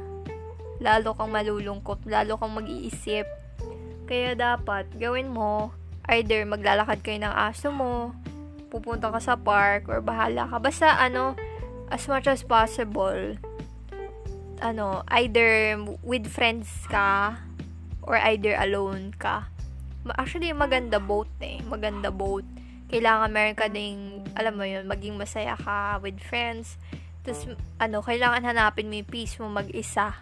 lalo 0.81 1.13
kang 1.13 1.29
malulungkot, 1.29 2.09
lalo 2.09 2.41
kang 2.41 2.57
mag-iisip. 2.57 3.29
Kaya 4.09 4.33
dapat 4.33 4.89
gawin 4.97 5.29
mo, 5.29 5.69
either 6.09 6.49
maglalakad 6.49 7.05
kayo 7.05 7.21
ng 7.21 7.37
aso 7.37 7.69
mo, 7.69 8.17
pupunta 8.73 9.13
ka 9.13 9.21
sa 9.21 9.37
park, 9.37 9.85
or 9.93 10.01
bahala 10.01 10.49
ka. 10.49 10.57
Basta 10.57 10.97
ano, 10.97 11.37
as 11.93 12.09
much 12.09 12.25
as 12.25 12.41
possible, 12.41 13.37
ano, 14.65 15.05
either 15.13 15.77
with 16.01 16.25
friends 16.25 16.73
ka, 16.89 17.37
or 18.01 18.17
either 18.33 18.57
alone 18.57 19.13
ka. 19.21 19.53
Actually, 20.17 20.57
maganda 20.57 21.03
both 21.03 21.29
eh. 21.43 21.61
Maganda 21.67 22.09
both. 22.15 22.47
Kailangan 22.87 23.31
meron 23.35 23.59
ka 23.59 23.67
ding, 23.67 24.23
alam 24.39 24.55
mo 24.55 24.63
yun, 24.63 24.87
maging 24.87 25.19
masaya 25.19 25.59
ka 25.59 25.99
with 25.99 26.19
friends. 26.23 26.79
Tapos, 27.27 27.51
ano, 27.83 27.99
kailangan 28.05 28.47
hanapin 28.47 28.87
mo 28.87 29.03
yung 29.03 29.11
peace 29.11 29.37
mo 29.43 29.51
mag-isa 29.51 30.15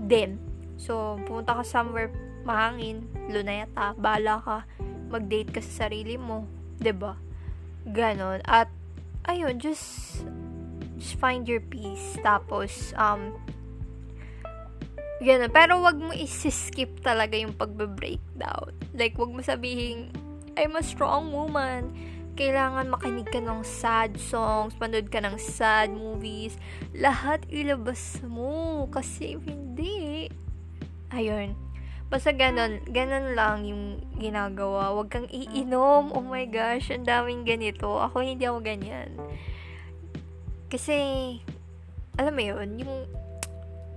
din. 0.00 0.40
So, 0.80 1.20
pumunta 1.28 1.58
ka 1.60 1.64
somewhere 1.66 2.08
mahangin, 2.48 3.04
luneta, 3.28 3.92
bala 4.00 4.40
ka, 4.40 4.58
mag-date 5.12 5.52
ka 5.52 5.60
sa 5.60 5.84
sarili 5.84 6.16
mo, 6.16 6.48
ba? 6.80 7.20
Ganon. 7.84 8.40
At 8.48 8.72
ayun, 9.28 9.60
just 9.60 10.24
just 10.96 11.20
find 11.20 11.44
your 11.44 11.60
peace. 11.60 12.16
Tapos 12.24 12.96
um 12.96 13.36
Ganun. 15.18 15.50
Pero 15.50 15.82
wag 15.82 15.98
mo 15.98 16.14
isi-skip 16.14 17.02
talaga 17.02 17.34
yung 17.34 17.50
pagbe-breakdown. 17.58 18.70
Like, 18.94 19.18
wag 19.18 19.34
mo 19.34 19.42
sabihin, 19.42 20.14
I'm 20.58 20.74
a 20.74 20.82
strong 20.82 21.30
woman. 21.30 21.94
Kailangan 22.34 22.90
makinig 22.90 23.30
ka 23.30 23.38
ng 23.38 23.62
sad 23.62 24.18
songs, 24.18 24.74
panood 24.74 25.06
ka 25.06 25.22
ng 25.22 25.38
sad 25.38 25.94
movies. 25.94 26.58
Lahat 26.98 27.46
ilabas 27.46 28.18
mo. 28.26 28.90
Kasi 28.90 29.38
hindi. 29.38 30.26
Ayun. 31.14 31.54
Basta 32.10 32.34
ganun, 32.34 32.82
ganun 32.90 33.38
lang 33.38 33.62
yung 33.70 34.02
ginagawa. 34.18 34.90
Huwag 34.98 35.14
kang 35.14 35.30
iinom. 35.30 36.10
Oh 36.10 36.26
my 36.26 36.50
gosh, 36.50 36.90
ang 36.90 37.06
daming 37.06 37.46
ganito. 37.46 37.94
Ako 37.94 38.26
hindi 38.26 38.42
ako 38.42 38.58
ganyan. 38.58 39.14
Kasi, 40.66 40.98
alam 42.18 42.34
mo 42.34 42.42
yun, 42.42 42.82
yung 42.82 43.06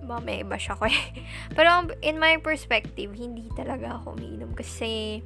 ba, 0.06 0.19
may 0.21 0.45
iba 0.45 0.60
siya 0.62 0.78
ko 0.78 0.86
eh. 0.86 1.26
Pero 1.58 1.89
in 2.06 2.21
my 2.21 2.38
perspective, 2.43 3.15
hindi 3.15 3.50
talaga 3.58 3.97
ako 3.97 4.19
umiinom 4.19 4.52
kasi 4.54 5.24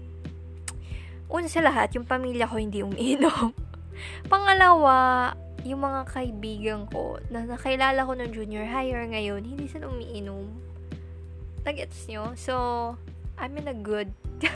una 1.30 1.48
sa 1.50 1.62
lahat, 1.62 1.96
yung 1.98 2.06
pamilya 2.06 2.46
ko 2.50 2.62
hindi 2.62 2.86
umiinom. 2.86 3.52
Pangalawa, 4.32 5.34
yung 5.66 5.82
mga 5.82 6.02
kaibigan 6.14 6.82
ko 6.94 7.18
na 7.34 7.42
nakilala 7.42 8.06
ko 8.06 8.14
ng 8.14 8.30
junior 8.30 8.70
higher 8.70 9.02
ngayon, 9.10 9.42
hindi 9.42 9.66
sila 9.66 9.90
umiinom. 9.90 10.46
Nagets 11.66 12.06
nyo? 12.06 12.38
So, 12.38 12.54
I'm 13.42 13.58
in 13.58 13.66
a 13.66 13.74
good... 13.74 14.14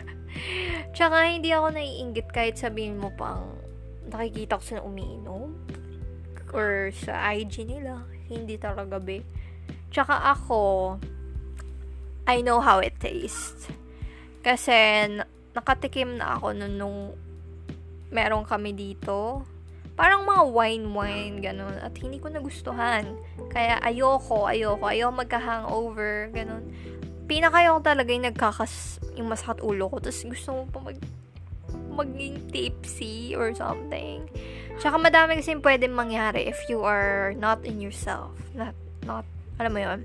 Tsaka, 0.95 1.25
hindi 1.25 1.49
ako 1.49 1.73
naiingit 1.73 2.29
kahit 2.29 2.61
sabihin 2.61 3.01
mo 3.01 3.09
pang 3.17 3.57
nakikita 4.13 4.61
ko 4.61 4.63
sila 4.63 4.81
umiinom. 4.85 5.49
Or 6.53 6.93
sa 6.93 7.33
IG 7.33 7.65
nila. 7.65 8.05
Hindi 8.29 8.61
talaga, 8.61 9.01
be. 9.01 9.25
Tsaka 9.89 10.37
ako, 10.37 10.97
I 12.29 12.45
know 12.45 12.61
how 12.61 12.77
it 12.77 12.93
tastes. 13.01 13.65
Kasi, 14.45 15.09
nakatikim 15.53 16.19
na 16.19 16.37
ako 16.37 16.53
nun 16.55 16.73
nung 16.77 16.99
meron 18.09 18.45
kami 18.45 18.73
dito. 18.73 19.45
Parang 19.99 20.23
mga 20.23 20.43
wine-wine, 20.47 21.43
ganun. 21.43 21.75
At 21.83 21.91
hindi 21.99 22.23
ko 22.23 22.31
nagustuhan. 22.31 23.19
Kaya 23.51 23.83
ayoko, 23.83 24.47
ayoko. 24.47 24.87
Ayoko 24.87 25.11
magka-hangover, 25.11 26.31
ganun. 26.31 26.63
Pinakayoko 27.27 27.83
talaga 27.83 28.09
yung 28.15 28.25
nagkakas, 28.31 29.03
yung 29.19 29.27
masakit 29.27 29.59
ulo 29.59 29.91
ko. 29.91 29.99
Tapos 29.99 30.23
gusto 30.23 30.49
mo 30.55 30.61
pa 30.71 30.79
mag, 30.79 30.97
maging 31.99 32.47
tipsy 32.47 33.35
or 33.35 33.51
something. 33.51 34.23
Tsaka 34.79 34.95
madami 34.95 35.35
kasi 35.43 35.59
pwedeng 35.59 35.91
mangyari 35.91 36.47
if 36.47 36.57
you 36.71 36.79
are 36.87 37.35
not 37.35 37.59
in 37.67 37.83
yourself. 37.83 38.31
Not, 38.55 38.73
not 39.03 39.27
alam 39.59 39.75
mo 39.75 39.79
yon 39.83 39.99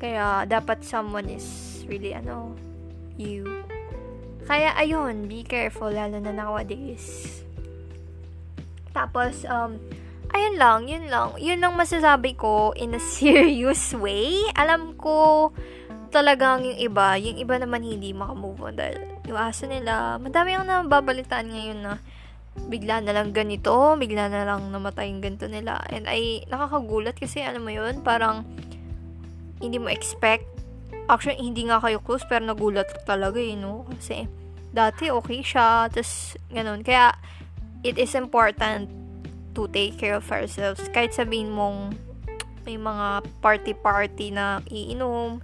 Kaya, 0.00 0.48
dapat 0.48 0.80
someone 0.80 1.28
is 1.28 1.84
really, 1.84 2.16
ano, 2.16 2.56
you. 3.20 3.44
Kaya, 4.48 4.72
ayun, 4.80 5.28
be 5.28 5.44
careful, 5.44 5.92
lalo 5.92 6.16
na 6.24 6.32
nowadays. 6.32 7.44
Tapos, 8.96 9.44
um, 9.44 9.76
ayun 10.32 10.56
lang, 10.56 10.88
yun 10.88 11.04
lang. 11.12 11.36
Yun 11.36 11.60
lang 11.60 11.76
masasabi 11.76 12.32
ko 12.32 12.72
in 12.72 12.96
a 12.96 13.02
serious 13.20 13.92
way. 13.92 14.40
Alam 14.56 14.96
ko, 14.96 15.52
talagang 16.08 16.64
yung 16.64 16.80
iba, 16.80 17.20
yung 17.20 17.36
iba 17.36 17.60
naman 17.60 17.84
hindi 17.84 18.16
makamove 18.16 18.72
on 18.72 18.74
dahil 18.80 19.04
yung 19.28 19.36
aso 19.36 19.68
nila, 19.68 20.16
madami 20.16 20.56
ang 20.56 20.64
nababalitaan 20.64 21.48
ngayon 21.52 21.80
na 21.84 21.92
bigla 22.66 23.04
na 23.04 23.12
lang 23.14 23.30
ganito, 23.30 23.94
bigla 24.00 24.32
na 24.32 24.42
lang 24.48 24.72
namatay 24.72 25.12
yung 25.12 25.22
ganito 25.22 25.46
nila. 25.46 25.84
And 25.92 26.08
ay, 26.08 26.48
nakakagulat 26.48 27.14
kasi 27.20 27.44
ano 27.44 27.60
mo 27.60 27.70
yun, 27.70 28.00
parang 28.00 28.48
hindi 29.60 29.76
mo 29.76 29.92
expect. 29.92 30.48
Actually, 31.06 31.40
hindi 31.40 31.68
nga 31.68 31.80
kayo 31.80 32.00
close, 32.00 32.24
pero 32.24 32.44
nagulat 32.44 32.88
talaga 33.04 33.40
eh, 33.40 33.56
no? 33.56 33.84
Kasi, 33.88 34.28
dati 34.74 35.10
okay 35.12 35.40
siya, 35.40 35.88
tapos, 35.88 36.36
ganun. 36.52 36.84
Kaya, 36.84 37.14
it 37.86 37.96
is 37.96 38.14
important 38.14 38.90
to 39.56 39.66
take 39.70 39.96
care 39.96 40.16
of 40.16 40.26
ourselves. 40.28 40.82
Kahit 40.92 41.14
sabihin 41.14 41.50
mong, 41.52 41.96
may 42.68 42.76
mga 42.76 43.24
party-party 43.40 44.34
na 44.34 44.60
iinom, 44.68 45.40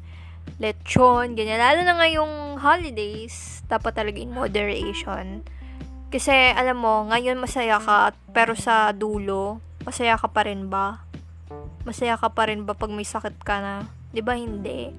lechon, 0.60 1.34
ganyan. 1.34 1.58
Lalo 1.58 1.80
na 1.82 1.96
ngayong 1.98 2.60
holidays, 2.60 3.64
dapat 3.66 3.96
talaga 3.96 4.20
in 4.20 4.30
moderation 4.30 5.42
kasi, 6.14 6.30
alam 6.30 6.78
mo, 6.78 7.10
ngayon 7.10 7.42
masaya 7.42 7.82
ka, 7.82 8.14
pero 8.30 8.54
sa 8.54 8.94
dulo, 8.94 9.58
masaya 9.82 10.14
ka 10.14 10.30
pa 10.30 10.46
rin 10.46 10.70
ba? 10.70 11.02
Masaya 11.82 12.14
ka 12.14 12.30
pa 12.30 12.46
rin 12.46 12.62
ba 12.62 12.78
pag 12.78 12.94
may 12.94 13.02
sakit 13.02 13.42
ka 13.42 13.58
na? 13.58 13.90
'Di 14.14 14.22
ba 14.22 14.38
hindi? 14.38 14.94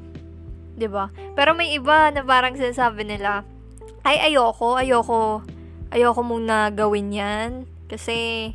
'Di 0.76 0.92
ba? 0.92 1.08
Pero 1.40 1.56
may 1.56 1.72
iba 1.72 2.12
na 2.12 2.20
parang 2.20 2.60
sinasabi 2.60 3.08
nila, 3.08 3.48
ay 4.06 4.32
ayoko, 4.32 4.78
ayoko, 4.78 5.42
ayoko 5.90 6.22
muna 6.22 6.70
gawin 6.70 7.10
'yan 7.14 7.50
kasi 7.90 8.52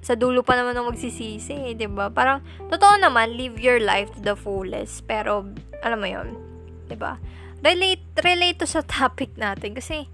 sa 0.00 0.16
dulo 0.16 0.40
pa 0.40 0.56
naman 0.56 0.72
ng 0.76 0.88
magsisisi, 0.92 1.76
'di 1.76 1.88
ba? 1.92 2.08
Parang 2.08 2.40
totoo 2.72 2.96
naman, 2.96 3.36
live 3.36 3.60
your 3.60 3.80
life 3.80 4.08
to 4.16 4.20
the 4.24 4.36
fullest, 4.36 5.04
pero 5.04 5.44
alam 5.84 6.00
mo 6.00 6.08
'yon, 6.08 6.28
ba? 6.96 7.20
Relate 7.60 8.02
relate 8.24 8.56
to 8.60 8.66
sa 8.66 8.80
topic 8.96 9.36
natin 9.36 9.76
kasi 9.76 10.08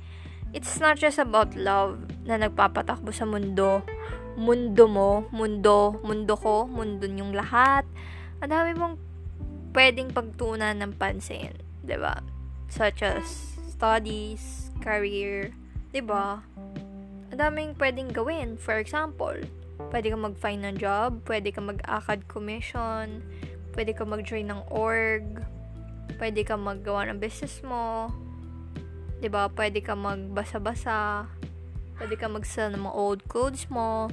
it's 0.50 0.82
not 0.82 0.98
just 0.98 1.22
about 1.22 1.54
love 1.54 1.98
na 2.26 2.37
nagpapatakbo 2.37 3.14
sa 3.14 3.24
mundo. 3.24 3.87
Mundo 4.37 4.85
mo, 4.85 5.24
mundo, 5.32 5.96
mundo 6.04 6.37
ko, 6.37 6.68
mundo 6.68 7.09
yung 7.09 7.32
lahat. 7.32 7.88
Ang 8.44 8.50
dami 8.52 8.76
mong 8.76 8.94
pwedeng 9.72 10.12
pagtunan 10.12 10.76
ng 10.76 10.92
pansin, 10.98 11.56
'di 11.87 11.96
ba? 11.96 12.20
Such 12.68 13.00
as 13.06 13.56
studies, 13.77 14.73
career, 14.81 15.53
'di 15.93 16.01
ba? 16.01 16.41
Ang 17.29 17.39
daming 17.39 17.77
pwedeng 17.77 18.09
gawin. 18.09 18.57
For 18.57 18.81
example, 18.81 19.37
pwede 19.93 20.09
kang 20.09 20.25
mag-find 20.25 20.65
ng 20.65 20.77
job, 20.81 21.21
pwede 21.29 21.53
kang 21.53 21.69
mag-akad 21.69 22.25
commission, 22.25 23.21
pwede 23.77 23.93
kang 23.93 24.09
mag-join 24.09 24.49
ng 24.49 24.65
org, 24.73 25.45
pwede 26.17 26.41
kang 26.49 26.65
maggawa 26.65 27.05
ng 27.12 27.21
business 27.21 27.61
mo, 27.61 28.09
'di 29.21 29.29
ba? 29.29 29.53
Pwede 29.53 29.85
ka 29.85 29.93
magbasa-basa. 29.93 31.29
Pwede 31.97 32.15
ka 32.21 32.29
magsell 32.29 32.77
ng 32.77 32.85
mga 32.85 32.97
old 32.97 33.21
clothes 33.29 33.69
mo. 33.73 34.09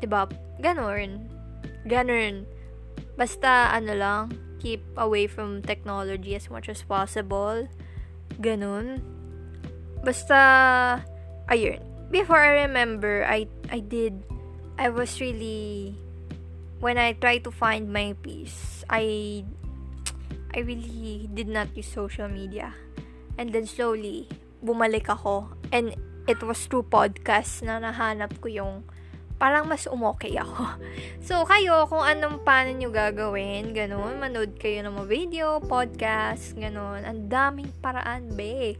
'Di 0.00 0.08
ba? 0.08 0.28
Ganon. 0.60 1.28
Ganon. 1.84 2.48
Basta 3.16 3.72
ano 3.72 3.92
lang, 3.94 4.22
keep 4.60 4.80
away 4.96 5.28
from 5.28 5.60
technology 5.60 6.32
as 6.36 6.48
much 6.48 6.72
as 6.72 6.80
possible. 6.84 7.68
Ganon. 8.40 9.02
Basta 10.02 11.00
ayun. 11.48 11.80
Before 12.10 12.38
I 12.38 12.68
remember, 12.68 13.26
I 13.26 13.48
I 13.70 13.80
did 13.80 14.22
I 14.78 14.90
was 14.90 15.18
really 15.22 15.94
when 16.84 16.98
I 16.98 17.16
try 17.16 17.38
to 17.40 17.50
find 17.50 17.88
my 17.88 18.12
peace, 18.20 18.84
I 18.92 19.40
I 20.54 20.60
really 20.60 21.26
did 21.32 21.48
not 21.48 21.72
use 21.72 21.88
social 21.88 22.28
media. 22.28 22.76
And 23.40 23.50
then 23.50 23.66
slowly, 23.66 24.30
bumalik 24.62 25.10
ako. 25.10 25.50
And 25.74 25.96
it 26.30 26.38
was 26.44 26.62
through 26.70 26.86
podcast 26.92 27.66
na 27.66 27.82
nahanap 27.82 28.38
ko 28.38 28.46
yung 28.46 28.86
parang 29.36 29.66
mas 29.66 29.86
umokay 29.86 30.36
ako. 30.38 30.64
So, 31.24 31.48
kayo, 31.48 31.88
kung 31.88 32.04
anong 32.04 32.44
paano 32.44 32.76
nyo 32.76 32.92
gagawin, 32.92 33.72
ganun, 33.72 34.20
manood 34.20 34.60
kayo 34.60 34.84
ng 34.84 34.92
mga 34.92 35.08
video, 35.08 35.46
podcast, 35.56 36.52
ganun. 36.52 37.00
Ang 37.00 37.32
daming 37.32 37.72
paraan, 37.80 38.28
be. 38.36 38.76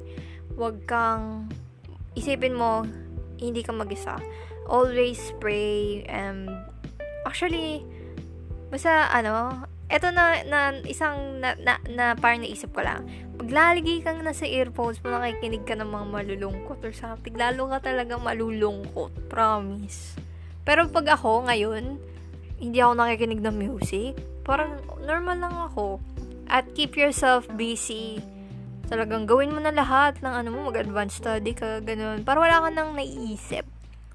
Huwag 0.52 0.84
kang, 0.84 1.48
isipin 2.12 2.52
mo, 2.52 2.84
hindi 3.40 3.64
ka 3.64 3.72
mag-isa. 3.72 4.20
Always 4.68 5.32
pray, 5.40 6.04
and 6.04 6.52
actually, 7.24 7.80
basta, 8.68 9.08
ano, 9.08 9.64
eto 9.88 10.12
na, 10.12 10.44
na 10.44 10.76
isang, 10.84 11.40
na, 11.40 11.56
na, 11.56 11.80
na 11.88 12.12
parang 12.12 12.44
naisip 12.44 12.76
ko 12.76 12.84
lang 12.84 13.08
paglalagay 13.34 14.00
kang 14.00 14.22
nasa 14.22 14.46
earphones 14.46 15.02
mo, 15.02 15.10
nakikinig 15.10 15.66
ka 15.66 15.74
ng 15.74 15.90
mga 15.90 16.06
malulungkot 16.08 16.80
or 16.80 16.94
something, 16.94 17.34
lalo 17.34 17.68
ka 17.68 17.92
talaga 17.92 18.16
malulungkot. 18.16 19.10
Promise. 19.28 20.23
Pero 20.64 20.88
pag 20.88 21.20
ako 21.20 21.48
ngayon, 21.48 22.00
hindi 22.58 22.80
ako 22.80 22.92
nakikinig 22.96 23.44
ng 23.44 23.56
music. 23.56 24.16
Parang 24.44 24.80
normal 25.04 25.36
lang 25.40 25.56
ako. 25.70 26.00
At 26.48 26.68
keep 26.72 26.96
yourself 26.96 27.44
busy. 27.56 28.20
Talagang 28.88 29.24
gawin 29.24 29.52
mo 29.52 29.60
na 29.60 29.72
lahat 29.72 30.20
ng 30.20 30.32
ano 30.32 30.48
mo, 30.52 30.68
mag-advance 30.68 31.20
study 31.20 31.56
ka, 31.56 31.80
ganun. 31.80 32.24
Para 32.24 32.40
wala 32.40 32.64
ka 32.64 32.68
nang 32.72 32.96
naiisip. 32.96 33.64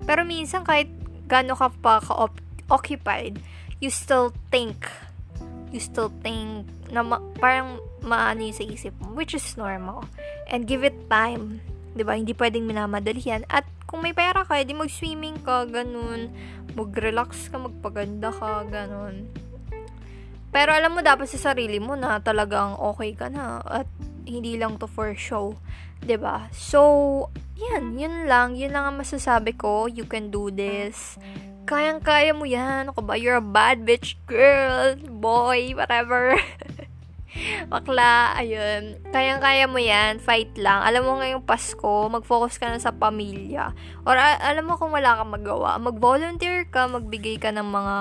Pero 0.06 0.26
minsan 0.26 0.66
kahit 0.66 0.90
gano'n 1.30 1.58
ka 1.58 1.70
pa 1.82 2.02
ka-occupied, 2.02 3.38
you 3.82 3.94
still 3.94 4.34
think. 4.50 4.90
You 5.70 5.82
still 5.82 6.10
think 6.26 6.66
na 6.90 7.06
ma- 7.06 7.22
parang 7.38 7.78
maano 8.02 8.42
yung 8.42 8.58
sa 8.58 8.66
isip 8.66 8.94
mo, 8.98 9.14
which 9.14 9.38
is 9.38 9.46
normal. 9.54 10.06
And 10.50 10.66
give 10.66 10.82
it 10.82 10.98
time. 11.10 11.62
'di 11.94 12.04
ba 12.06 12.18
Hindi 12.18 12.34
pwedeng 12.34 12.66
minamadali 12.66 13.22
yan. 13.22 13.46
At 13.50 13.66
kung 13.90 14.06
may 14.06 14.14
pera 14.14 14.46
ka, 14.46 14.62
edi 14.62 14.78
mag-swimming 14.78 15.42
ka, 15.42 15.66
ganun. 15.66 16.30
Mag-relax 16.78 17.50
ka, 17.50 17.58
magpaganda 17.58 18.30
ka, 18.30 18.62
ganun. 18.70 19.26
Pero 20.54 20.70
alam 20.74 20.94
mo 20.94 21.02
dapat 21.02 21.26
sa 21.26 21.54
sarili 21.54 21.82
mo 21.82 21.98
na 21.98 22.22
talagang 22.22 22.78
okay 22.78 23.18
ka 23.18 23.34
na 23.34 23.62
at 23.66 23.90
hindi 24.30 24.62
lang 24.62 24.78
to 24.78 24.86
for 24.86 25.14
show. 25.18 25.58
'di 26.02 26.16
ba? 26.22 26.48
So, 26.54 27.28
yan, 27.60 28.00
yun 28.00 28.26
lang, 28.26 28.56
yun 28.56 28.72
lang 28.74 28.94
ang 28.94 28.98
masasabi 29.02 29.58
ko. 29.58 29.86
You 29.86 30.08
can 30.08 30.32
do 30.32 30.50
this. 30.50 31.20
Kayang-kaya 31.70 32.34
mo 32.34 32.50
yan. 32.50 32.90
Ako 32.90 33.06
ba? 33.06 33.14
You're 33.14 33.38
a 33.38 33.46
bad 33.46 33.86
bitch 33.86 34.18
girl, 34.26 34.98
boy, 35.06 35.78
whatever. 35.78 36.34
Bakla, 37.72 38.36
ayun. 38.38 38.98
Kayang-kaya 39.14 39.70
mo 39.70 39.78
yan. 39.78 40.18
Fight 40.18 40.54
lang. 40.58 40.82
Alam 40.82 41.06
mo 41.06 41.12
ngayong 41.22 41.46
Pasko, 41.46 42.10
mag-focus 42.10 42.58
ka 42.58 42.70
na 42.70 42.82
sa 42.82 42.94
pamilya. 42.94 43.74
Or 44.04 44.18
a- 44.18 44.42
alam 44.42 44.66
mo 44.66 44.76
kung 44.76 44.94
wala 44.94 45.20
kang 45.20 45.32
magawa, 45.34 45.78
mag-volunteer 45.78 46.66
ka, 46.70 46.90
magbigay 46.90 47.38
ka 47.38 47.54
ng 47.54 47.68
mga 47.70 47.96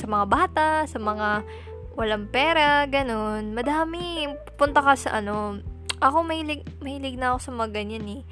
sa 0.00 0.06
mga 0.08 0.26
bata, 0.32 0.68
sa 0.88 0.96
mga 0.96 1.44
walang 1.92 2.32
pera, 2.32 2.88
ganun. 2.88 3.52
Madami. 3.52 4.32
Punta 4.56 4.80
ka 4.80 4.96
sa 4.96 5.20
ano. 5.20 5.60
Ako 6.00 6.24
mahilig, 6.24 6.64
mahilig 6.80 7.20
na 7.20 7.36
ako 7.36 7.38
sa 7.44 7.52
mga 7.52 7.68
ganyan 7.76 8.08
eh. 8.08 8.22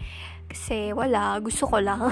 Kasi 0.48 0.96
wala, 0.96 1.36
gusto 1.44 1.68
ko 1.68 1.76
lang. 1.76 2.08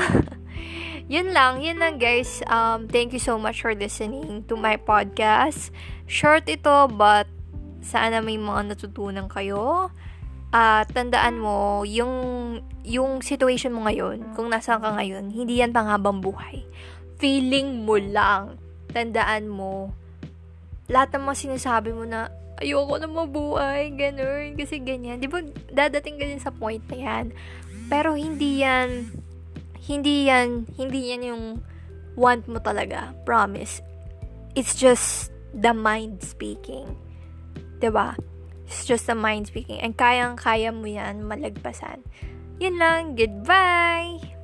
yun 1.12 1.32
lang, 1.32 1.64
yun 1.64 1.80
lang 1.80 1.96
guys. 1.96 2.44
Um, 2.52 2.84
thank 2.84 3.16
you 3.16 3.22
so 3.22 3.40
much 3.40 3.64
for 3.64 3.72
listening 3.72 4.44
to 4.52 4.54
my 4.60 4.76
podcast. 4.76 5.72
Short 6.04 6.44
ito, 6.52 6.92
but 6.92 7.24
sana 7.86 8.18
may 8.18 8.34
mga 8.34 8.74
natutunan 8.74 9.30
kayo. 9.30 9.94
At 10.50 10.90
tandaan 10.90 11.38
mo, 11.38 11.86
yung, 11.86 12.14
yung 12.82 13.22
situation 13.22 13.74
mo 13.74 13.86
ngayon, 13.86 14.34
kung 14.34 14.50
nasaan 14.50 14.82
ka 14.82 14.90
ngayon, 14.98 15.30
hindi 15.30 15.62
yan 15.62 15.70
panghabang 15.70 16.18
buhay. 16.18 16.66
Feeling 17.22 17.86
mo 17.86 17.98
lang. 17.98 18.58
Tandaan 18.90 19.46
mo, 19.46 19.94
lahat 20.90 21.14
ng 21.14 21.24
mga 21.26 21.38
sinasabi 21.50 21.90
mo 21.94 22.06
na, 22.06 22.30
ayoko 22.62 22.96
na 22.96 23.08
mabuhay, 23.10 23.92
ganun, 23.92 24.56
kasi 24.56 24.80
ganyan. 24.80 25.20
Di 25.20 25.28
ba, 25.28 25.44
dadating 25.70 26.16
ka 26.16 26.24
din 26.24 26.40
sa 26.40 26.54
point 26.54 26.82
na 26.88 26.98
yan. 26.98 27.24
Pero 27.92 28.16
hindi 28.16 28.64
yan, 28.64 29.12
hindi 29.86 30.26
yan, 30.26 30.66
hindi 30.80 31.00
yan 31.12 31.22
yung 31.26 31.44
want 32.16 32.48
mo 32.48 32.58
talaga. 32.58 33.12
Promise. 33.28 33.84
It's 34.56 34.72
just 34.74 35.30
the 35.52 35.76
mind 35.76 36.24
speaking. 36.24 37.05
Ba? 37.78 37.82
Diba? 37.82 38.08
It's 38.66 38.84
just 38.84 39.06
the 39.06 39.14
mind 39.14 39.46
speaking. 39.46 39.78
And 39.78 39.94
kayang-kaya 39.94 40.74
mo 40.74 40.90
yan 40.90 41.22
malagpasan. 41.22 42.02
Yun 42.58 42.82
lang. 42.82 43.14
Goodbye! 43.14 44.35